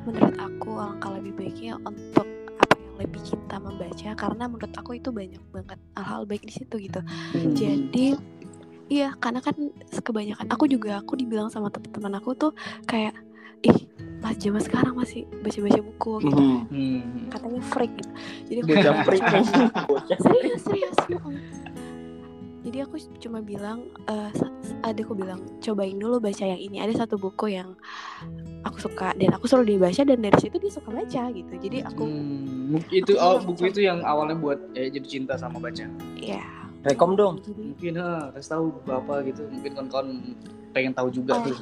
menurut 0.04 0.36
aku 0.36 0.70
alangkah 0.76 1.10
lebih 1.16 1.32
baiknya 1.40 1.80
untuk 1.80 2.28
apa 2.60 2.74
yang 2.76 2.96
lebih 3.00 3.20
cinta 3.24 3.56
membaca 3.56 4.10
karena 4.12 4.44
menurut 4.44 4.74
aku 4.76 5.00
itu 5.00 5.08
banyak 5.08 5.40
banget 5.56 5.80
hal-hal 5.96 6.28
baik 6.28 6.44
di 6.44 6.52
situ 6.52 6.76
gitu. 6.76 7.00
Hmm. 7.32 7.56
Jadi 7.56 8.12
iya 8.92 9.16
karena 9.16 9.40
kan 9.40 9.56
kebanyakan 9.88 10.52
aku 10.52 10.68
juga 10.68 11.00
aku 11.00 11.16
dibilang 11.16 11.48
sama 11.48 11.72
teman-teman 11.72 12.20
aku 12.20 12.36
tuh 12.36 12.52
kayak 12.84 13.16
ih 13.62 13.78
mas 14.20 14.36
zaman 14.36 14.60
sekarang 14.60 14.92
masih 14.94 15.24
baca-baca 15.40 15.80
buku 15.80 16.12
gitu. 16.22 16.36
Mhm. 16.36 16.60
Hmm. 16.68 17.00
Katanya 17.28 17.60
freak 17.64 17.92
gitu. 17.94 18.12
Jadi 18.46 18.58
aku 18.86 19.00
freak 19.04 19.24
serius 20.24 20.62
serius 20.62 20.98
jadi 22.60 22.84
aku 22.84 23.00
cuma 23.18 23.40
bilang 23.40 23.88
eh, 24.04 24.30
sa- 24.30 24.52
adikku 24.82 25.16
bilang 25.16 25.40
cobain 25.58 25.96
dulu 25.96 26.20
baca 26.20 26.44
yang 26.44 26.60
ini 26.60 26.76
ada 26.76 26.92
satu 26.94 27.16
buku 27.16 27.48
yang 27.50 27.72
aku 28.62 28.76
suka 28.78 29.16
dan 29.16 29.32
aku 29.32 29.48
selalu 29.48 29.64
dia 29.66 29.80
baca 29.80 30.02
dan 30.04 30.18
dari 30.20 30.38
situ 30.38 30.56
dia 30.60 30.68
suka 30.68 30.92
baca 30.92 31.22
gitu 31.32 31.52
jadi 31.56 31.88
aku 31.88 32.04
Hmm, 32.04 32.76
itu 32.92 33.16
Aku 33.16 33.24
oh, 33.24 33.36
buku 33.42 33.64
itu 33.66 33.80
yang 33.80 34.04
awalnya 34.04 34.36
buat 34.36 34.60
eh, 34.76 34.86
jadi 34.86 35.06
cinta 35.08 35.34
sama 35.34 35.56
baca. 35.56 35.88
ya 36.14 36.44
Rekom 36.80 37.12
dong. 37.12 37.40
jadi 37.40 37.60
Mungkin 37.72 37.92
ha, 37.96 38.28
kasih 38.30 38.50
tahu 38.50 38.64
buku 38.72 38.90
apa 38.90 39.14
gitu. 39.22 39.42
Mungkin 39.46 39.70
kawan-kawan 39.74 40.08
pengen 40.70 40.92
tahu 40.92 41.08
juga 41.10 41.36
Oh. 41.36 41.42
tuh 41.42 41.56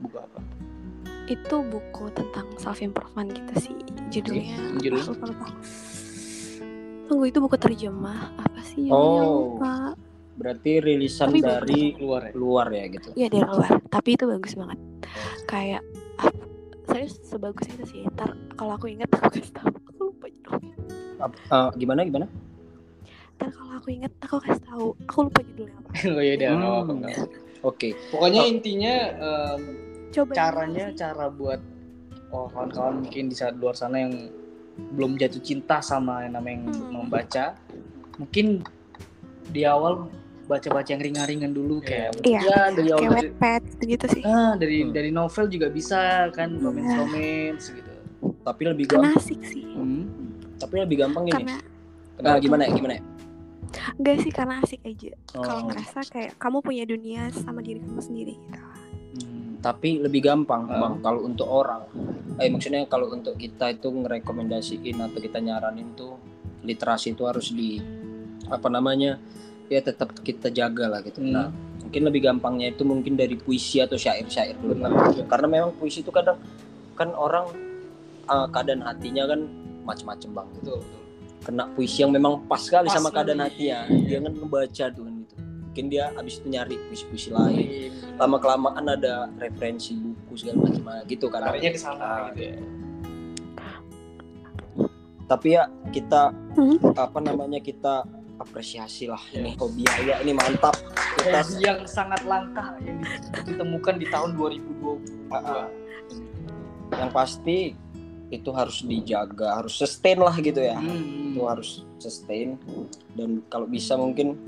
buku 0.00 0.16
apa. 0.16 0.38
Itu 1.26 1.56
buku 1.62 2.04
tentang 2.10 2.46
self 2.54 2.78
improvement 2.78 3.28
gitu 3.28 3.52
sih 3.58 3.74
judulnya 4.10 4.56
Judulnya? 4.76 5.04
aku 5.04 5.12
lupa, 5.14 5.26
lupa. 5.26 5.46
tunggu 7.04 7.24
itu 7.24 7.38
buku 7.38 7.56
terjemah 7.56 8.20
apa 8.34 8.60
sih 8.62 8.86
judulnya 8.86 9.22
Oh. 9.22 9.56
lupa 9.56 9.74
Berarti 10.34 10.82
rilisan 10.82 11.30
Tapi 11.30 11.40
dari 11.40 11.82
Keluar 11.94 12.22
ya. 12.24 12.32
luar 12.34 12.66
ya 12.68 12.84
gitu. 12.90 13.08
ya 13.14 13.26
dari 13.28 13.46
luar 13.46 13.70
tapi 13.86 14.08
itu 14.12 14.24
bagus 14.26 14.52
banget 14.52 14.78
kayak 15.46 15.82
ah, 16.18 16.32
serius 16.84 17.22
sebagus 17.22 17.66
itu 17.68 17.84
sih 17.86 18.00
ntar 18.10 18.34
kalau 18.52 18.74
aku 18.74 18.90
ingat 18.90 19.06
aku 19.08 19.30
kasih 19.30 19.52
tahu 19.52 19.70
aku 19.70 20.02
lupa 20.04 20.26
judulnya 20.28 20.74
eh, 21.22 21.68
gimana 21.76 22.00
gimana? 22.02 22.26
ntar 23.34 23.48
kalau 23.48 23.72
aku 23.74 23.88
ingat 23.90 24.10
aku 24.20 24.36
kasih 24.40 24.62
tahu 24.64 24.86
aku 25.06 25.18
lupa 25.22 25.40
judulnya 25.44 25.76
apa 25.78 25.90
oh 26.18 26.20
iya 26.20 26.34
udah 26.34 26.48
Hmm. 26.84 27.06
Oke. 27.64 27.96
Pokoknya 28.10 28.42
Oh. 28.42 28.50
intinya 28.50 28.94
em, 29.16 29.60
coba 30.14 30.32
caranya 30.32 30.86
cara 30.92 31.26
buat 31.28 31.60
oh 32.30 32.46
kawan-kawan 32.48 32.94
mungkin 33.00 33.26
di 33.26 33.34
saat 33.34 33.54
luar 33.54 33.74
sana 33.74 33.98
yang 33.98 34.30
belum 34.90 35.14
jatuh 35.14 35.38
cinta 35.40 35.78
sama 35.78 36.22
yang 36.22 36.34
namanya 36.34 36.66
Hmm. 36.68 36.90
membaca 36.96 37.54
mungkin 38.16 38.62
di 39.46 39.62
awal 39.62 40.10
baca-baca 40.44 40.86
yang 40.88 41.00
ringan-ringan 41.00 41.50
dulu 41.50 41.80
kayak 41.80 42.20
Iya, 42.20 42.40
ya 42.42 42.60
dari 42.70 42.90
awal 42.90 43.00
kayak 43.00 43.10
baca- 43.10 43.22
wetpad 43.24 43.62
gitu 43.82 44.06
sih 44.10 44.22
ah 44.24 44.52
dari 44.54 44.76
Hmm. 44.80 44.90
dari 44.90 45.10
novel 45.10 45.46
juga 45.46 45.66
bisa 45.68 46.00
kan 46.30 46.50
Iya. 46.50 46.60
romance 46.60 46.94
romance 46.96 47.64
gitu 47.70 47.92
Tapi 48.40 48.62
lebih 48.66 48.84
karena 48.86 49.08
gampang. 49.10 49.20
asik 49.20 49.40
sih 49.42 49.64
Hmm. 49.68 50.04
Tapi 50.54 50.74
lebih 50.78 50.96
gampang 50.98 51.24
gini. 51.24 51.34
karena 51.34 51.56
Nah, 52.14 52.38
gimana 52.38 52.62
ya? 52.62 52.70
Gimana 52.72 52.94
ya? 52.94 53.02
enggak 53.92 54.16
sih 54.20 54.30
karena 54.30 54.54
asik 54.60 54.80
aja 54.82 55.10
kalau 55.28 55.50
Oh. 55.50 55.66
ngerasa 55.66 55.98
kayak 56.06 56.32
kamu 56.36 56.58
punya 56.60 56.84
dunia 56.84 57.22
sama 57.34 57.58
diri 57.58 57.80
kamu 57.80 58.00
sendiri 58.00 58.34
gitu. 58.38 58.58
Tapi 59.64 59.96
lebih 59.96 60.20
gampang 60.20 60.68
Ah. 60.68 60.76
bang 60.76 60.94
kalau 61.00 61.24
untuk 61.24 61.48
orang. 61.48 61.88
Eh 62.36 62.52
maksudnya 62.52 62.84
kalau 62.84 63.08
untuk 63.08 63.40
kita 63.40 63.72
itu 63.72 63.88
ngerekomendasiin 63.88 65.00
atau 65.00 65.16
kita 65.16 65.40
nyaranin 65.40 65.96
tuh 65.96 66.20
literasi 66.60 67.16
itu 67.16 67.24
harus 67.24 67.48
di 67.48 67.80
apa 68.52 68.68
namanya 68.68 69.16
ya 69.72 69.80
tetap 69.80 70.12
kita 70.20 70.52
jaga 70.52 70.92
lah 70.92 71.00
gitu. 71.00 71.24
Hmm. 71.24 71.32
nah 71.32 71.48
mungkin 71.80 72.02
lebih 72.12 72.20
gampangnya 72.28 72.76
itu 72.76 72.84
mungkin 72.84 73.16
dari 73.16 73.40
puisi 73.40 73.80
atau 73.80 73.96
syair-syair 73.96 74.56
dulu 74.60 74.76
Benar. 74.76 75.24
karena 75.28 75.46
memang 75.48 75.70
puisi 75.76 76.04
itu 76.04 76.12
kadang 76.12 76.36
kan 76.96 77.12
orang 77.16 77.48
uh, 78.28 78.48
keadaan 78.52 78.84
hatinya 78.84 79.24
kan 79.32 79.40
macem-macem 79.88 80.28
bang. 80.36 80.48
Betul 80.60 80.76
betul. 80.84 81.00
Kena 81.44 81.64
puisi 81.72 82.04
yang 82.04 82.12
memang 82.12 82.44
pas 82.44 82.60
sekali 82.60 82.88
Pas 82.88 82.96
sama 83.00 83.08
keadaan 83.12 83.40
hatinya. 83.44 83.88
Dia 83.88 84.20
kan 84.20 84.32
ngebaca 84.32 84.84
tuh. 84.92 85.04
gitu 85.08 85.13
mungkin 85.74 85.90
dia 85.90 86.14
abis 86.14 86.38
itu 86.38 86.46
nyari 86.46 86.78
puisi-puisi 86.86 87.34
lain 87.34 87.58
Iya. 87.58 87.90
lama 88.14 88.38
kelamaan 88.38 88.86
ada 88.86 89.26
referensi 89.34 89.98
buku 89.98 90.38
segala 90.38 90.70
macam 90.70 90.86
gitu 91.02 91.26
kan 91.26 91.42
Larinya 91.42 91.74
ke 91.74 91.80
sana 91.82 91.98
Ah. 91.98 92.18
gitu 92.30 92.40
ya. 92.46 92.56
tapi 95.26 95.58
ya 95.58 95.66
kita 95.90 96.30
Hmm. 96.54 96.78
apa 96.94 97.18
namanya 97.18 97.58
kita 97.58 98.06
apresiasi 98.38 99.10
lah 99.10 99.18
Iya. 99.34 99.42
ini 99.42 99.50
hobi 99.58 99.82
ya 99.82 100.22
ini 100.22 100.30
mantap 100.30 100.78
kita 101.18 101.42
Hobi 101.42 101.58
yang 101.58 101.80
sangat 101.90 102.22
langka 102.22 102.78
yang 102.78 103.02
ditemukan 103.42 103.94
di 103.98 104.06
tahun 104.06 104.30
2020. 104.38 105.02
Ah, 105.26 105.66
ah. 105.66 105.66
yang 106.94 107.10
pasti 107.10 107.74
itu 108.30 108.50
harus 108.50 108.78
dijaga 108.80 109.58
harus 109.58 109.74
sustain 109.74 110.22
lah 110.22 110.38
gitu 110.38 110.62
ya 110.62 110.78
Hmm. 110.78 111.34
itu 111.34 111.42
harus 111.42 111.82
sustain 111.98 112.54
dan 113.18 113.42
kalau 113.48 113.66
bisa 113.66 113.98
mungkin 113.98 114.38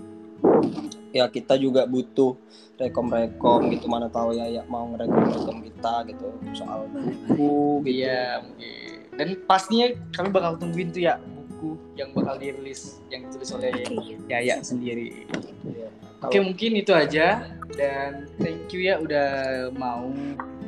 ya 1.17 1.27
kita 1.33 1.57
juga 1.57 1.89
butuh 1.89 2.37
rekom-rekom 2.77 3.73
gitu 3.73 3.89
mana 3.89 4.13
tahu 4.13 4.37
ya 4.37 4.45
ya 4.53 4.63
mau 4.69 4.85
ngerekom-rekom 4.93 5.65
kita 5.65 5.95
gitu 6.13 6.27
soal 6.53 6.85
buku 6.93 7.81
gitu 7.89 8.05
Iya 8.05 8.45
mungkin. 8.45 8.97
Dan 9.17 9.29
pastinya 9.49 9.87
kami 10.13 10.29
bakal 10.29 10.61
tungguin 10.61 10.93
tuh 10.93 11.09
ya 11.09 11.17
buku 11.17 11.81
yang 11.97 12.13
bakal 12.13 12.37
dirilis 12.37 13.01
yang 13.09 13.25
ditulis 13.29 13.49
oleh 13.57 13.73
oke 13.73 14.29
Yaya 14.29 14.61
sendiri. 14.61 15.25
Iya. 15.65 15.89
Oke 16.21 16.39
mungkin 16.45 16.77
itu 16.77 16.93
aja 16.93 17.49
dan 17.77 18.29
thank 18.37 18.69
you 18.73 18.85
ya 18.85 19.01
udah 19.01 19.29
mau 19.77 20.13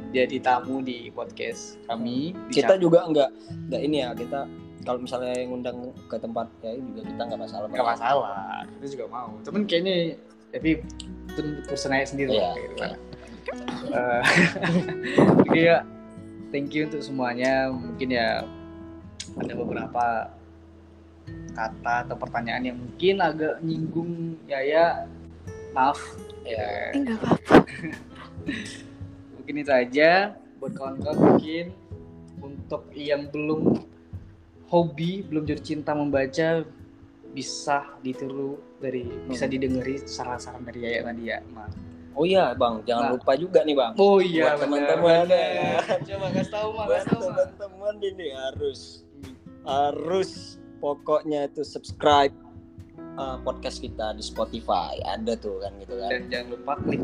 jadi 0.08 0.40
tamu 0.40 0.80
di 0.80 1.12
podcast 1.12 1.76
kami. 1.84 2.32
kita 2.48 2.80
juga 2.80 3.04
nggak 3.04 3.30
nggak 3.68 3.82
ini 3.84 3.96
ya 4.00 4.16
kita 4.16 4.48
kalau 4.88 5.04
misalnya 5.04 5.44
ngundang 5.44 5.92
ke 6.08 6.16
tempat 6.16 6.48
ya 6.64 6.72
juga 6.80 7.02
kita 7.04 7.22
nggak 7.28 7.40
masalah 7.44 7.66
nggak 7.68 7.88
masalah, 7.92 8.64
kita 8.80 8.86
juga 8.96 9.06
mau. 9.12 9.30
Cuman 9.44 9.62
kayaknya 9.68 10.16
tapi 10.50 10.80
itu 11.28 11.40
urusan 11.68 11.92
sendiri 12.04 12.34
Iya. 12.34 12.40
lah, 12.40 12.50
kayak 12.54 12.64
gitu 12.64 12.76
kan. 12.76 12.90
Eh, 13.88 14.22
Oke 15.44 15.60
ya, 15.64 15.80
thank 16.50 16.72
you 16.76 16.84
untuk 16.88 17.00
semuanya. 17.00 17.72
Mungkin 17.72 18.08
ya 18.12 18.44
ada 19.38 19.52
beberapa 19.56 20.04
kata 21.52 21.94
atau 22.08 22.16
pertanyaan 22.16 22.64
yang 22.72 22.78
mungkin 22.78 23.20
agak 23.20 23.60
nyinggung 23.60 24.36
Yaya. 24.48 25.08
Maaf. 25.76 26.00
Ya, 26.48 26.96
Enggak 26.96 27.20
apa-apa. 27.20 27.54
mungkin 29.36 29.54
itu 29.60 29.72
aja 29.72 30.32
buat 30.58 30.72
kawan-kawan 30.72 31.18
mungkin 31.36 31.66
untuk 32.40 32.88
yang 32.96 33.28
belum 33.28 33.84
hobi 34.68 35.24
belum 35.24 35.44
jatuh 35.44 35.64
cinta 35.64 35.92
membaca 35.92 36.64
bisa 37.30 37.98
ditiru 37.98 38.56
dari 38.76 39.04
bisa 39.24 39.44
didengeri 39.44 40.00
saran-saran 40.00 40.62
dari 40.62 40.80
Yaya 40.80 41.00
tadi 41.04 41.22
ya 41.24 41.38
Mas. 41.48 41.72
oh 42.12 42.22
iya 42.22 42.50
bang 42.52 42.82
jangan 42.82 43.02
Nah. 43.04 43.12
lupa 43.14 43.32
juga 43.34 43.60
nih 43.62 43.74
bang 43.74 43.92
Oh 43.94 44.18
iya 44.18 44.54
teman-teman. 44.54 45.26
Coba 46.00 46.26
kasih 46.30 46.50
tahu 46.50 46.68
buat 46.72 46.88
Mas. 46.88 47.04
teman-teman 47.06 47.94
ini 48.00 48.26
harus 48.30 48.80
harus 49.62 50.30
pokoknya 50.78 51.46
itu 51.46 51.62
subscribe 51.62 52.32
uh, 53.14 53.38
podcast 53.38 53.78
kita 53.78 54.12
di 54.12 54.22
Spotify 54.22 54.96
ada 55.04 55.34
tuh 55.34 55.58
kan 55.58 55.74
gitu 55.76 55.94
kan 55.94 56.08
Dan 56.08 56.22
jangan 56.26 56.46
lupa 56.52 56.72
klik 56.80 57.02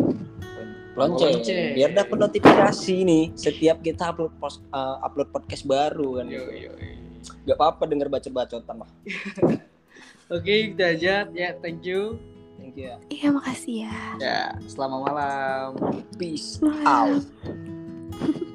lonceng 0.94 1.34
Lonceng. 1.37 1.74
biar 1.74 1.90
dapat 1.92 2.16
notifikasi 2.20 2.96
nih 3.02 3.24
setiap 3.34 3.82
kita 3.82 4.08
upload 4.08 4.30
pos- 4.37 4.62
uh, 4.70 4.98
upload 5.00 5.26
podcast 5.28 5.62
baru 5.64 6.18
kan 6.18 6.26
Yo, 6.26 6.46
gitu. 6.48 6.50
yo, 6.60 6.72
yo. 6.72 6.90
Gak 7.44 7.56
apa-apa 7.56 7.82
denger 7.84 8.08
baca-bacotan 8.08 8.76
lah. 8.78 8.90
Oke, 10.35 10.51
okay, 10.51 10.62
Dajat. 10.75 11.31
Ya, 11.31 11.38
yeah, 11.38 11.53
thank 11.62 11.87
you. 11.87 12.18
Thank 12.59 12.75
you. 12.75 12.90
Iya, 13.07 13.31
makasih 13.31 13.87
ya. 13.87 13.94
Ya, 14.18 14.27
yeah, 14.27 14.47
selamat 14.66 14.99
malam. 15.07 15.68
Peace 16.18 16.59
malam. 16.59 17.23
out. 17.23 17.25